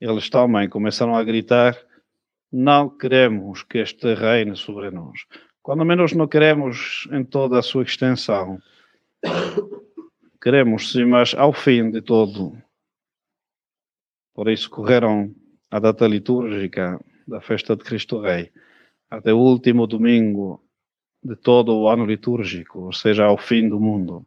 [0.00, 1.78] Eles também começaram a gritar:
[2.50, 5.24] não queremos que este reine sobre nós.
[5.62, 8.60] Quando menos não queremos em toda a sua extensão
[10.40, 12.56] queremos sim, mas ao fim de todo.
[14.34, 15.34] Por isso correram
[15.70, 18.50] a data litúrgica da festa de Cristo Rei
[19.10, 20.62] até o último domingo
[21.22, 24.24] de todo o ano litúrgico, ou seja, ao fim do mundo,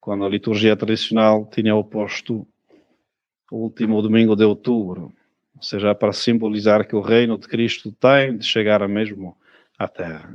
[0.00, 2.46] quando a liturgia tradicional tinha oposto
[3.50, 5.12] o último domingo de outubro,
[5.54, 9.36] ou seja, para simbolizar que o reino de Cristo tem de chegar mesmo
[9.78, 10.34] à Terra.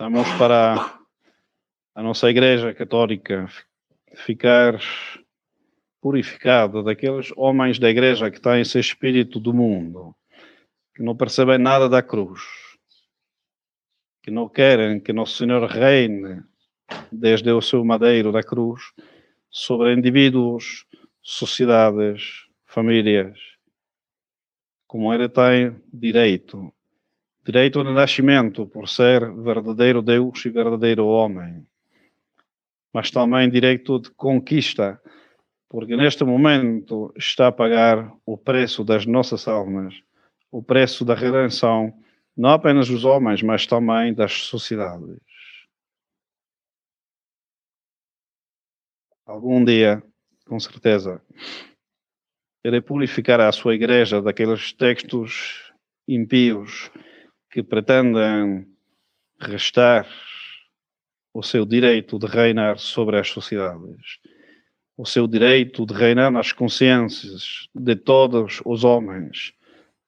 [0.00, 0.98] Estamos para
[1.94, 3.46] a nossa Igreja Católica
[4.14, 4.80] ficar
[6.00, 10.16] purificada daqueles homens da Igreja que têm esse espírito do mundo,
[10.94, 12.40] que não percebem nada da cruz,
[14.22, 16.42] que não querem que Nosso Senhor reine
[17.12, 18.80] desde o seu madeiro da cruz
[19.50, 20.86] sobre indivíduos,
[21.20, 23.38] sociedades, famílias,
[24.86, 26.72] como ele tem direito
[27.50, 31.66] direito de nascimento por ser verdadeiro Deus e verdadeiro homem,
[32.94, 35.02] mas também direito de conquista,
[35.68, 40.00] porque neste momento está a pagar o preço das nossas almas,
[40.48, 41.92] o preço da redenção,
[42.36, 45.18] não apenas dos homens, mas também das sociedades.
[49.26, 50.02] algum dia,
[50.44, 51.22] com certeza,
[52.64, 55.72] irei purificar a sua igreja daqueles textos
[56.08, 56.90] impios
[57.50, 58.66] que pretendem
[59.40, 60.06] restar
[61.34, 64.20] o seu direito de reinar sobre as sociedades,
[64.96, 69.52] o seu direito de reinar nas consciências de todos os homens,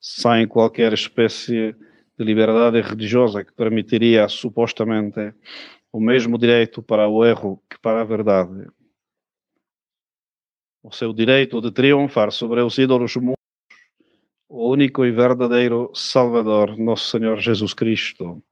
[0.00, 1.74] sem qualquer espécie
[2.18, 5.34] de liberdade religiosa que permitiria supostamente
[5.92, 8.68] o mesmo direito para o erro que para a verdade.
[10.82, 13.16] O seu direito de triunfar sobre os ídolos
[14.54, 18.42] o único e verdadeiro Salvador, nosso Senhor Jesus Cristo.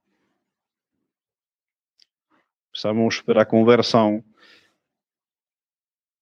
[2.71, 4.23] Precisamos para a conversão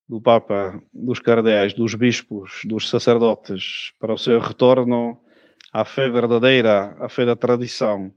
[0.06, 5.18] do Papa, dos cardeais, dos bispos, dos sacerdotes, para o seu retorno
[5.72, 8.14] à fé verdadeira, à fé da tradição,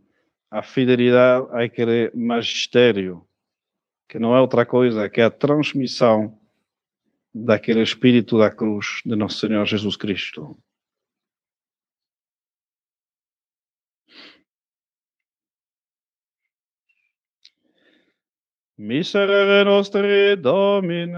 [0.50, 3.24] à fidelidade àquele magistério,
[4.08, 6.36] que não é outra coisa que a transmissão
[7.32, 10.58] daquele espírito da cruz de nosso Senhor Jesus Cristo.
[18.82, 21.14] Miserere nostri Domine,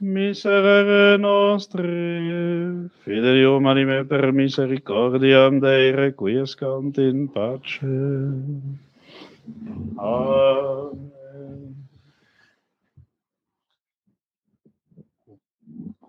[0.00, 7.84] miserere nostri, fidelium anime per misericordiam Dei requiescant in pace.
[9.98, 11.04] Amen.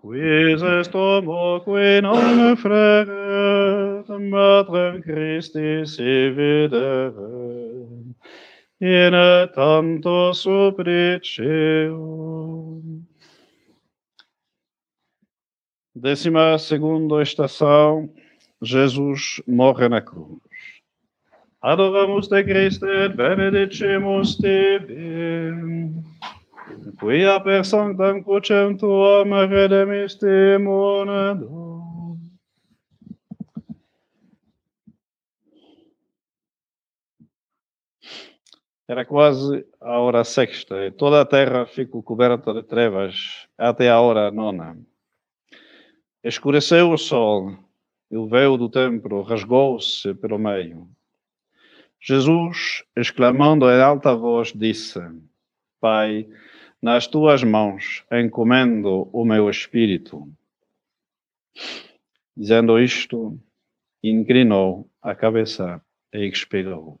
[0.00, 7.12] Quis est homo qui non freret, matrem Christi si videret,
[8.80, 9.12] in
[9.54, 11.36] tanto suppliceum.
[15.94, 18.10] Décima segunda estação,
[18.60, 20.38] Jesus morre na cruz.
[21.62, 25.94] Adoramos te Christe et benedicimus tibi.
[27.00, 31.65] Quia per sanctam crucem tuam redemisti monado.
[38.88, 44.00] Era quase a hora sexta e toda a terra ficou coberta de trevas até a
[44.00, 44.78] hora nona.
[46.22, 47.58] Escureceu o sol
[48.08, 50.88] e o véu do templo rasgou-se pelo meio.
[52.00, 55.00] Jesus, exclamando em alta voz, disse:
[55.80, 56.28] Pai,
[56.80, 60.32] nas tuas mãos encomendo o meu espírito.
[62.36, 63.36] Dizendo isto,
[64.00, 65.82] inclinou a cabeça
[66.12, 67.00] e expirou.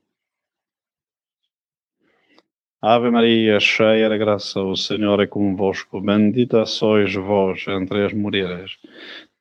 [2.83, 6.01] Ave Maria, cheia de graça, o Senhor é convosco.
[6.01, 8.79] Bendita sois vós entre as mulheres,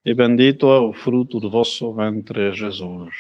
[0.05, 3.15] e bendito é o fruto do vosso ventre, Jesus.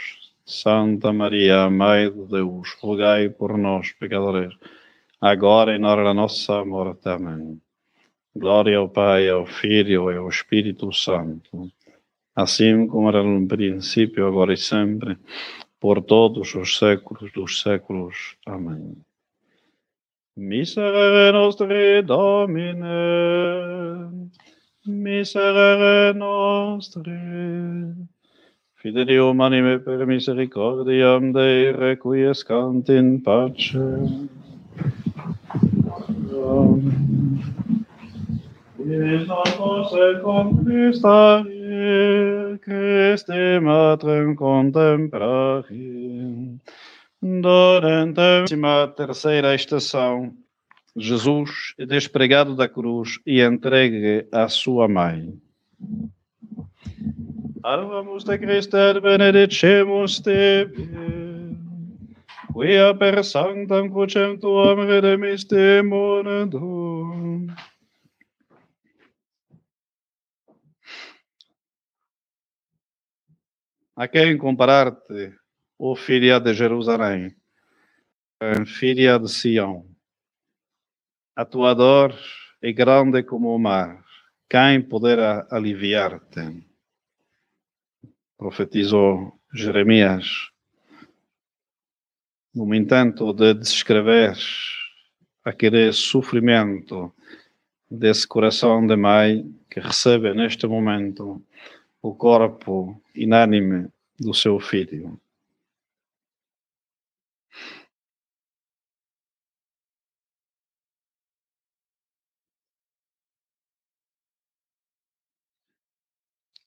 [0.44, 4.52] Santa Maria, Mãe de Deus, rogai por nós, pecadores,
[5.18, 7.08] agora e na hora da nossa morte.
[7.08, 7.58] Amém.
[8.36, 11.72] Glória ao Pai, ao Filho e ao Espírito Santo,
[12.36, 15.16] assim como era no princípio, agora e sempre,
[15.80, 18.36] por todos os séculos dos séculos.
[18.44, 19.02] Amém.
[20.34, 22.88] Miserere nostri Domine,
[24.86, 27.12] miserere nostri.
[28.74, 33.76] Fidelium anime per misericordiam Dei requiescant in pace.
[36.40, 37.10] Amen.
[38.90, 39.54] Iis nos
[42.64, 45.64] Christi matrem contemplare,
[47.22, 50.34] Durante a terceira estação,
[50.96, 55.38] Jesus é despregado da cruz e entregue à sua mãe.
[57.62, 60.66] Alvamus te Christe benedicemos te,
[62.52, 67.46] quia per sanctam crucem tuam redemiste monedum.
[73.96, 75.39] A quem comparar-te,
[75.82, 77.34] ó filha de Jerusalém,
[78.66, 79.86] filha de Sião?
[81.34, 82.14] A tua dor
[82.60, 84.04] é grande como o mar.
[84.46, 86.66] Quem poderá aliviar-te?
[88.36, 90.50] Profetizou Jeremias.
[92.54, 94.36] No entanto, de descrever
[95.42, 97.10] aquele sofrimento
[97.90, 101.42] desse coração de mãe que recebe neste momento
[102.02, 105.18] o corpo inânime do seu filho.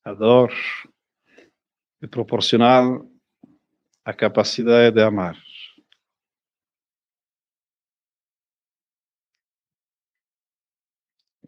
[0.05, 0.51] A dor
[2.01, 3.09] é proporcional
[4.03, 5.41] à capacidade de amar.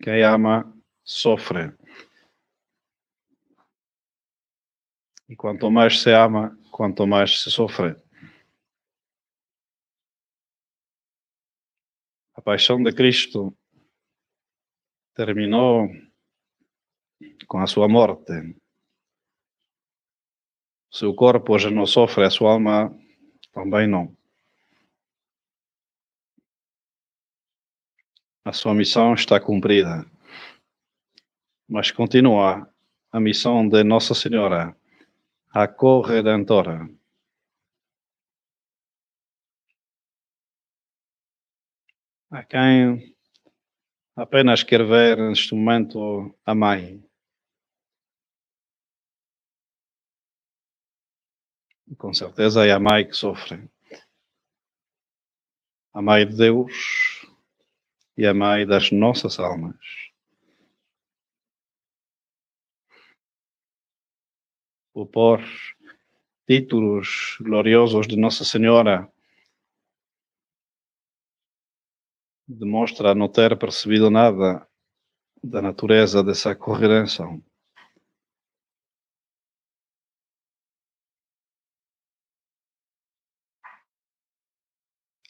[0.02, 1.76] Quem ama sofre.
[5.28, 7.96] E quanto mais se ama, quanto mais se sofre.
[12.34, 13.54] A paixão de Cristo
[15.14, 15.90] terminou
[17.48, 18.56] com a sua morte.
[20.92, 22.98] Seu corpo já não sofre, a sua alma
[23.52, 24.16] também não.
[28.44, 30.06] A sua missão está cumprida.
[31.68, 32.70] Mas continua
[33.12, 34.76] a missão de Nossa Senhora
[35.56, 36.86] a corredentora.
[42.30, 43.16] A quem
[44.18, 47.05] apenas quer ver neste momento a mãe.
[51.98, 53.70] Com certeza é a mãe que sofre.
[55.94, 57.26] A mãe de Deus
[58.18, 59.76] e a mãe das nossas almas.
[65.12, 65.42] por
[66.48, 69.12] títulos gloriosos de Nossa Senhora
[72.48, 74.66] demonstra não ter percebido nada
[75.44, 77.44] da natureza dessa corredenção.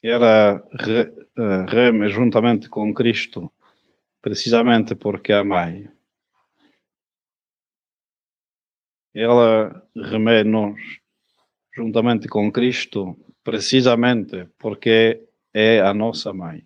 [0.08, 3.52] Era eh, reme juntamente com Cristo,
[4.22, 5.90] precisamente porque a mãe
[9.16, 10.80] ela remete-nos
[11.74, 16.64] juntamente com Cristo, precisamente porque é a nossa mãe.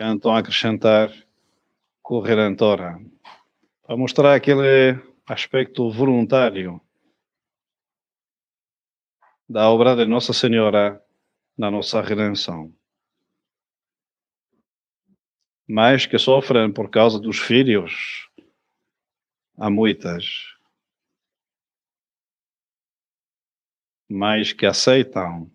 [0.00, 1.12] Então, acrescentar
[2.00, 2.98] corredentora,
[3.82, 6.80] para mostrar aquele aspecto voluntário
[9.46, 10.98] da obra de Nossa Senhora
[11.62, 12.74] na nossa redenção.
[15.64, 18.28] Mas que sofrem por causa dos filhos,
[19.56, 20.50] há muitas.
[24.10, 25.50] mas que aceitam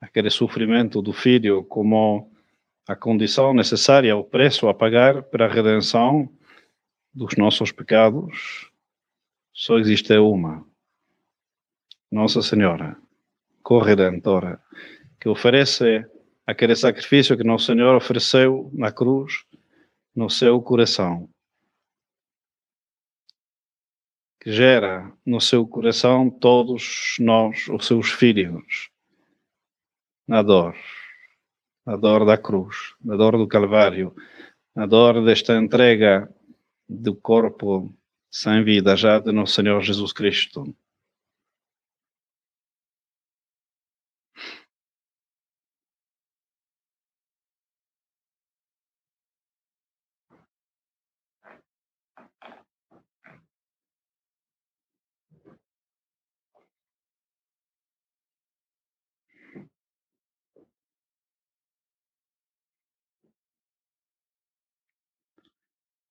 [0.00, 2.30] aquele sofrimento do filho como
[2.86, 6.32] a condição necessária, o preço a pagar para a redenção
[7.12, 8.70] dos nossos pecados,
[9.52, 10.64] só existe uma.
[12.12, 12.96] Nossa Senhora,
[13.60, 14.62] corredentora,
[15.24, 16.04] que oferece
[16.46, 19.46] aquele sacrifício que Nosso Senhor ofereceu na cruz
[20.14, 21.30] no seu coração
[24.38, 28.90] que gera no seu coração todos nós, os seus filhos,
[30.28, 30.76] na dor,
[31.86, 34.14] na dor da cruz, na dor do Calvário,
[34.76, 36.30] na dor desta entrega
[36.86, 37.96] do corpo
[38.30, 40.76] sem vida já de nosso Senhor Jesus Cristo.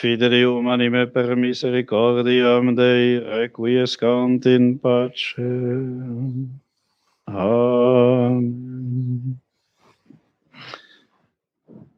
[0.00, 5.34] fidelium anime per misericordiam Dei requiescant in pace.
[7.28, 8.80] Amen.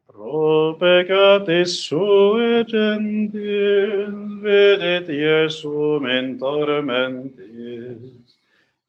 [0.07, 4.11] Pro peccatis sue gentil,
[4.43, 8.35] vedet Iesum in tormentis,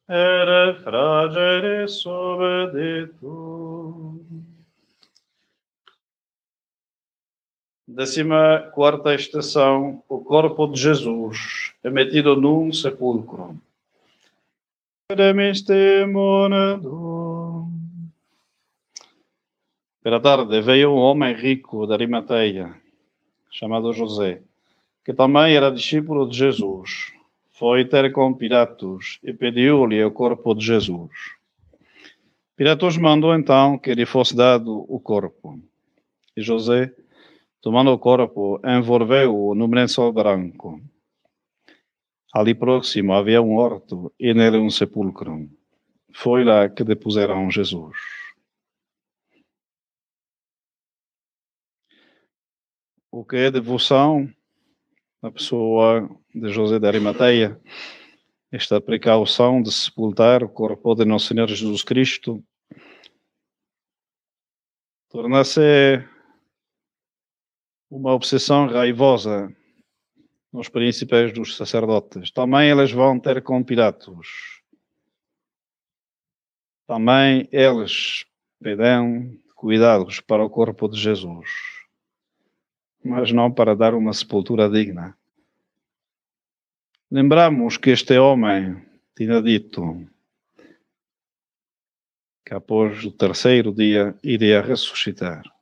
[0.09, 3.75] ere frageres obeditum.
[7.87, 13.61] 14 estação, o corpo de Jesus é metido num sepulcro.
[20.03, 22.75] Pela tarde veio um homem rico da Arimateia,
[23.51, 24.41] chamado José,
[25.05, 27.13] que também era discípulo de Jesus.
[27.51, 31.11] Foi ter com Pilatos e pediu-lhe o corpo de Jesus.
[32.57, 35.61] Pilatos mandou então que lhe fosse dado o corpo.
[36.35, 36.91] E José
[37.65, 40.83] tomando o corpo, envolveu-o num lençol branco.
[42.35, 45.49] Ali próximo havia um horto e nele um sepulcro.
[46.13, 47.97] Foi lá que depuseram Jesus.
[53.11, 54.31] O que é devoção
[55.23, 57.59] na pessoa de José de Arimateia?
[58.53, 62.45] Esta precaução de sepultar o corpo de Nosso Senhor Jesus Cristo
[65.09, 66.14] torna-se
[67.91, 69.55] uma obsessão raivosa
[70.53, 72.31] nos príncipes dos sacerdotes.
[72.31, 74.63] Também eles vão ter com Pilatos.
[76.87, 78.25] Também eles
[78.63, 81.49] pedem cuidados para o corpo de Jesus,
[83.03, 85.17] mas não para dar uma sepultura digna.
[87.11, 88.85] Lembramos que este homem
[89.17, 90.07] tinha dito
[92.45, 95.54] que após o terceiro dia iria ressuscitar.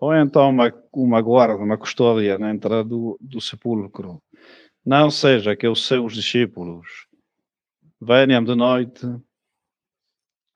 [0.00, 4.22] Ou então uma, uma guarda, uma custódia na entrada do, do sepulcro.
[4.84, 7.06] Não seja que os seus discípulos
[8.00, 9.06] venham de noite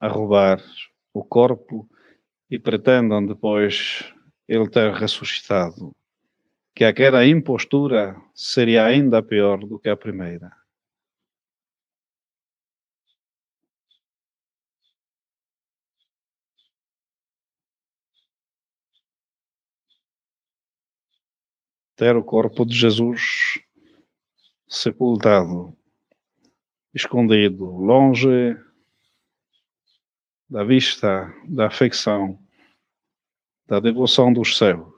[0.01, 0.63] a roubar
[1.13, 1.87] o corpo
[2.51, 4.11] e pretendam depois
[4.49, 5.93] ele ter ressuscitado.
[6.75, 10.51] Que aquela impostura seria ainda pior do que a primeira.
[21.97, 23.61] Ter o corpo de Jesus
[24.67, 25.77] sepultado,
[26.93, 28.57] escondido, longe
[30.49, 32.39] da vista, da afecção,
[33.67, 34.93] da devoção dos céus.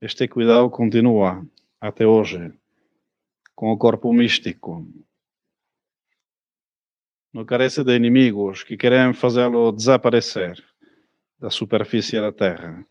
[0.00, 1.44] Este cuidado continua
[1.80, 2.52] até hoje
[3.54, 4.86] com o corpo místico.
[7.32, 10.64] Não carece de inimigos que querem fazê-lo desaparecer
[11.38, 12.86] da superfície da Terra.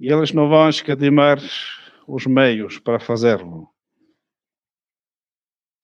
[0.00, 1.38] E eles não vão escatimar
[2.06, 3.72] os meios para fazê-lo.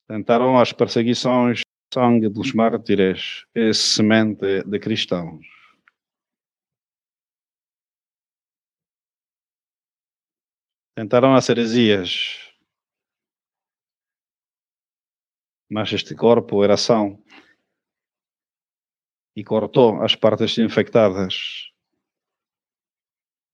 [0.08, 5.46] Tentaram as perseguições, sangue dos mártires e semente de cristãos.
[10.94, 12.38] Tentaram as heresias,
[15.70, 17.22] mas este corpo era são
[19.34, 21.70] e cortou as partes infectadas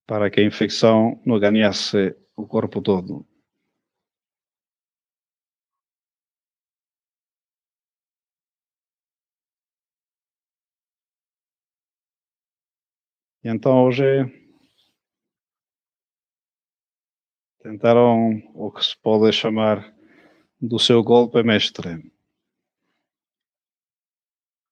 [0.05, 3.25] para que a infecção não ganhasse o corpo todo.
[13.43, 14.03] E então hoje
[17.61, 19.95] tentaram o que se pode chamar
[20.59, 22.18] do seu golpe mestre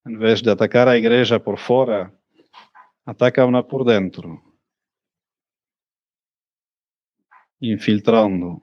[0.07, 2.13] em vez de atacar a igreja por fora,
[3.05, 4.41] atacam-na por dentro,
[7.61, 8.61] infiltrando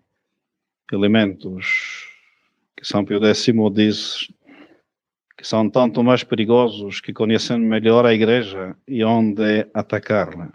[0.93, 2.09] elementos
[2.77, 4.33] que São Pio X diz
[5.37, 10.53] que são tanto mais perigosos que conhecem melhor a igreja e onde atacá-la.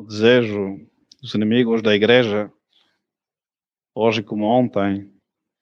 [0.00, 0.80] O desejo
[1.20, 2.50] dos inimigos da igreja,
[3.94, 5.12] hoje como ontem,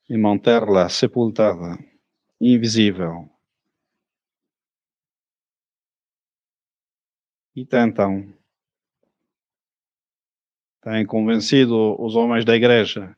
[0.09, 1.76] de mantê-la sepultada,
[2.41, 3.28] invisível.
[7.57, 8.32] e tentam,
[10.80, 13.16] têm convencido os homens da igreja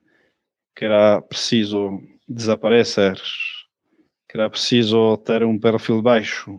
[0.74, 3.20] que era preciso desaparecer,
[4.26, 6.58] que era preciso ter um perfil baixo,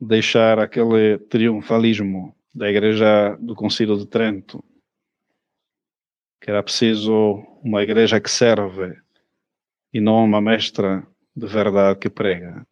[0.00, 4.62] deixar aquele triunfalismo da igreja do Concílio de Trento,
[6.40, 8.96] que era preciso uma igreja que serve
[9.92, 12.66] e não uma mestra de verdade que prega.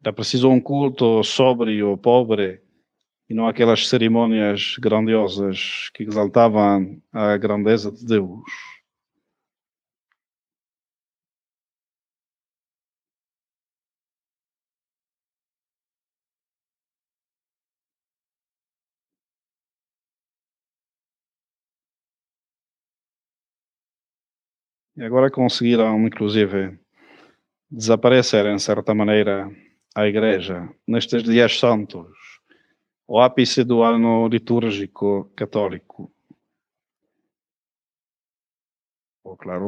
[0.00, 2.60] Era preciso um culto sóbrio, pobre,
[3.28, 8.42] e não aquelas cerimônias grandiosas que exaltavam a grandeza de Deus.
[25.00, 26.78] Agora conseguiram, inclusive,
[27.70, 29.50] desaparecer, em certa maneira,
[29.94, 32.08] a Igreja nestes dias santos,
[33.06, 36.12] o ápice do ano litúrgico católico.
[39.24, 39.66] Oh, claro.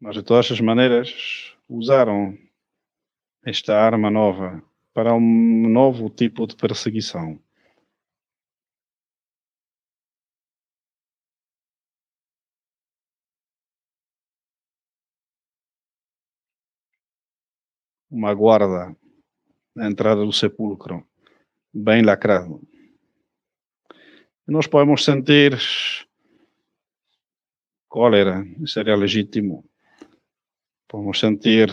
[0.00, 2.36] Mas, de todas as maneiras, usaram
[3.44, 7.38] esta arma nova para um novo tipo de perseguição.
[18.14, 18.96] Uma guarda
[19.74, 21.04] na entrada do sepulcro,
[21.72, 22.62] bem lacrado.
[24.46, 25.58] Nós podemos sentir
[27.88, 29.64] cólera, seria legítimo.
[30.86, 31.72] Podemos sentir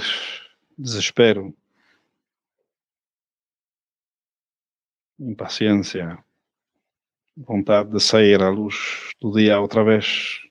[0.75, 1.55] desespero,
[5.19, 6.17] impaciência,
[7.37, 10.41] vontade de sair à luz do dia outra vez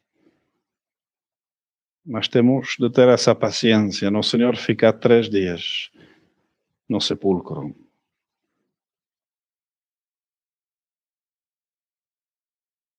[2.10, 4.10] mas temos de ter essa paciência.
[4.10, 5.92] Nosso Senhor fica três dias
[6.88, 7.72] no sepulcro.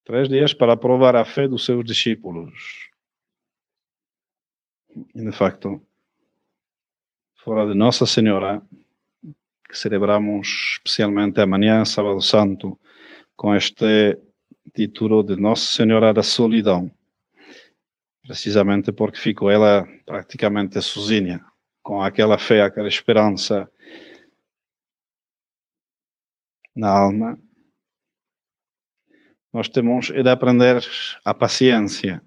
[0.02, 2.88] Três dias para provar a fé dos seus discípulos.
[5.14, 5.86] E, de facto,
[7.44, 8.62] fora de Nossa Senhora,
[9.68, 12.80] que celebramos especialmente amanhã, Sábado Santo,
[13.36, 14.18] com este
[14.74, 16.90] título de Nossa Senhora da Solidão
[18.22, 21.44] precisamente porque ficou ela praticamente sozinha,
[21.82, 23.70] com aquela fé, aquela esperança
[26.74, 27.38] na alma.
[29.52, 30.82] Nós temos de aprender
[31.24, 32.22] a paciência.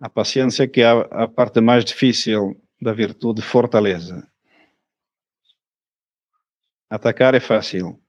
[0.00, 4.26] A paciência que é a parte mais difícil da virtude fortaleza.
[6.88, 8.00] Atacar é fácil,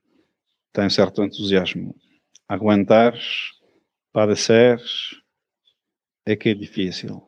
[0.72, 1.96] tem certo entusiasmo.
[2.48, 3.14] Aguentar,
[4.12, 4.80] padecer,
[6.26, 7.28] é que é difícil.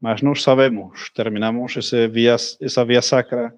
[0.00, 3.54] Mas nós sabemos, terminamos essa via, essa via sacra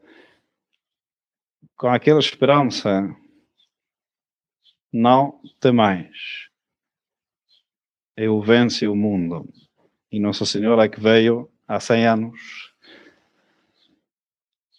[1.76, 3.14] com aquela esperança.
[4.92, 6.48] Não temais.
[8.16, 9.48] Eu venci o mundo.
[10.10, 12.72] E Nossa Senhora que veio há 100 anos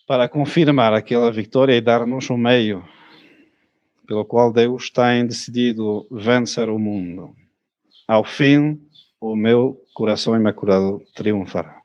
[0.06, 2.88] para confirmar aquela vitória e dar-nos um meio
[4.06, 7.36] pelo qual Deus tem decidido vencer o mundo.
[8.08, 8.80] Ao fim
[9.26, 9.62] o meu
[9.94, 11.82] coração imaculado triunfará.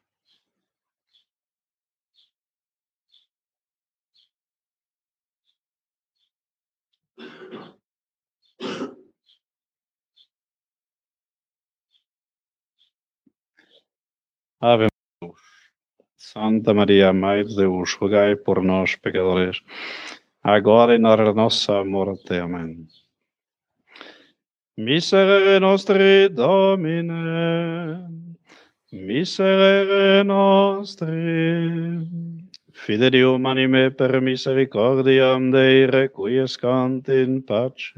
[14.61, 14.87] Ave
[15.23, 15.35] Maria,
[16.17, 19.63] Santa Maria, Mãe de Deus, rogai por nós, pecadores,
[20.43, 22.35] agora e na hora da nossa morte.
[22.35, 22.87] Amém.
[24.79, 28.07] Miserere nostri Domine,
[28.93, 32.07] miserere nostri,
[32.71, 37.93] fidelium anime per misericordiam Dei requiescant in pace.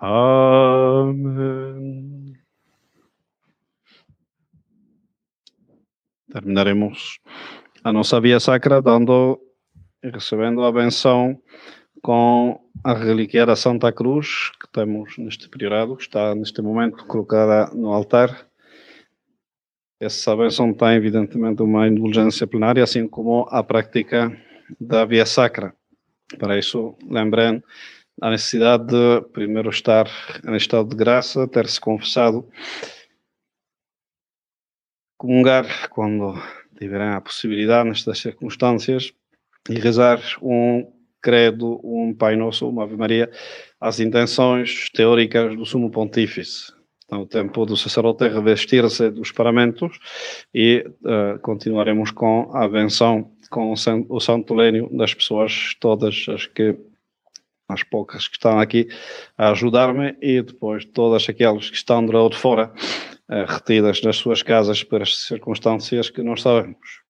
[0.00, 1.52] Amém.
[6.32, 7.20] Terminaremos
[7.84, 9.38] a nossa via sacra dando
[10.02, 11.40] e recebendo a benção
[12.02, 17.72] com a relíquia da Santa Cruz, que temos neste priorado, que está neste momento colocada
[17.74, 18.46] no altar.
[20.00, 24.34] Essa benção tem, evidentemente, uma indulgência plenária, assim como a prática
[24.80, 25.74] da via sacra.
[26.38, 27.62] Para isso, lembrem
[28.20, 30.06] a necessidade de primeiro estar
[30.46, 32.48] em estado de graça, ter se confessado,
[35.18, 36.34] comungar quando
[36.78, 39.12] tiverem a possibilidade nestas circunstâncias
[39.68, 40.90] e rezar um
[41.20, 43.30] credo, um Pai Nosso, uma Ave Maria,
[43.80, 46.72] as intenções teóricas do Sumo Pontífice.
[47.04, 49.98] Então, o tempo do sacerdote é revestir-se dos paramentos
[50.54, 53.74] e uh, continuaremos com a benção com
[54.08, 56.76] o Santo Lênio das pessoas todas as que
[57.68, 58.88] as poucas que estão aqui
[59.36, 62.72] a ajudar-me e depois todas aquelas que estão de lá de fora
[63.28, 66.98] uh, retidas nas suas casas por as circunstâncias que nós sabemos.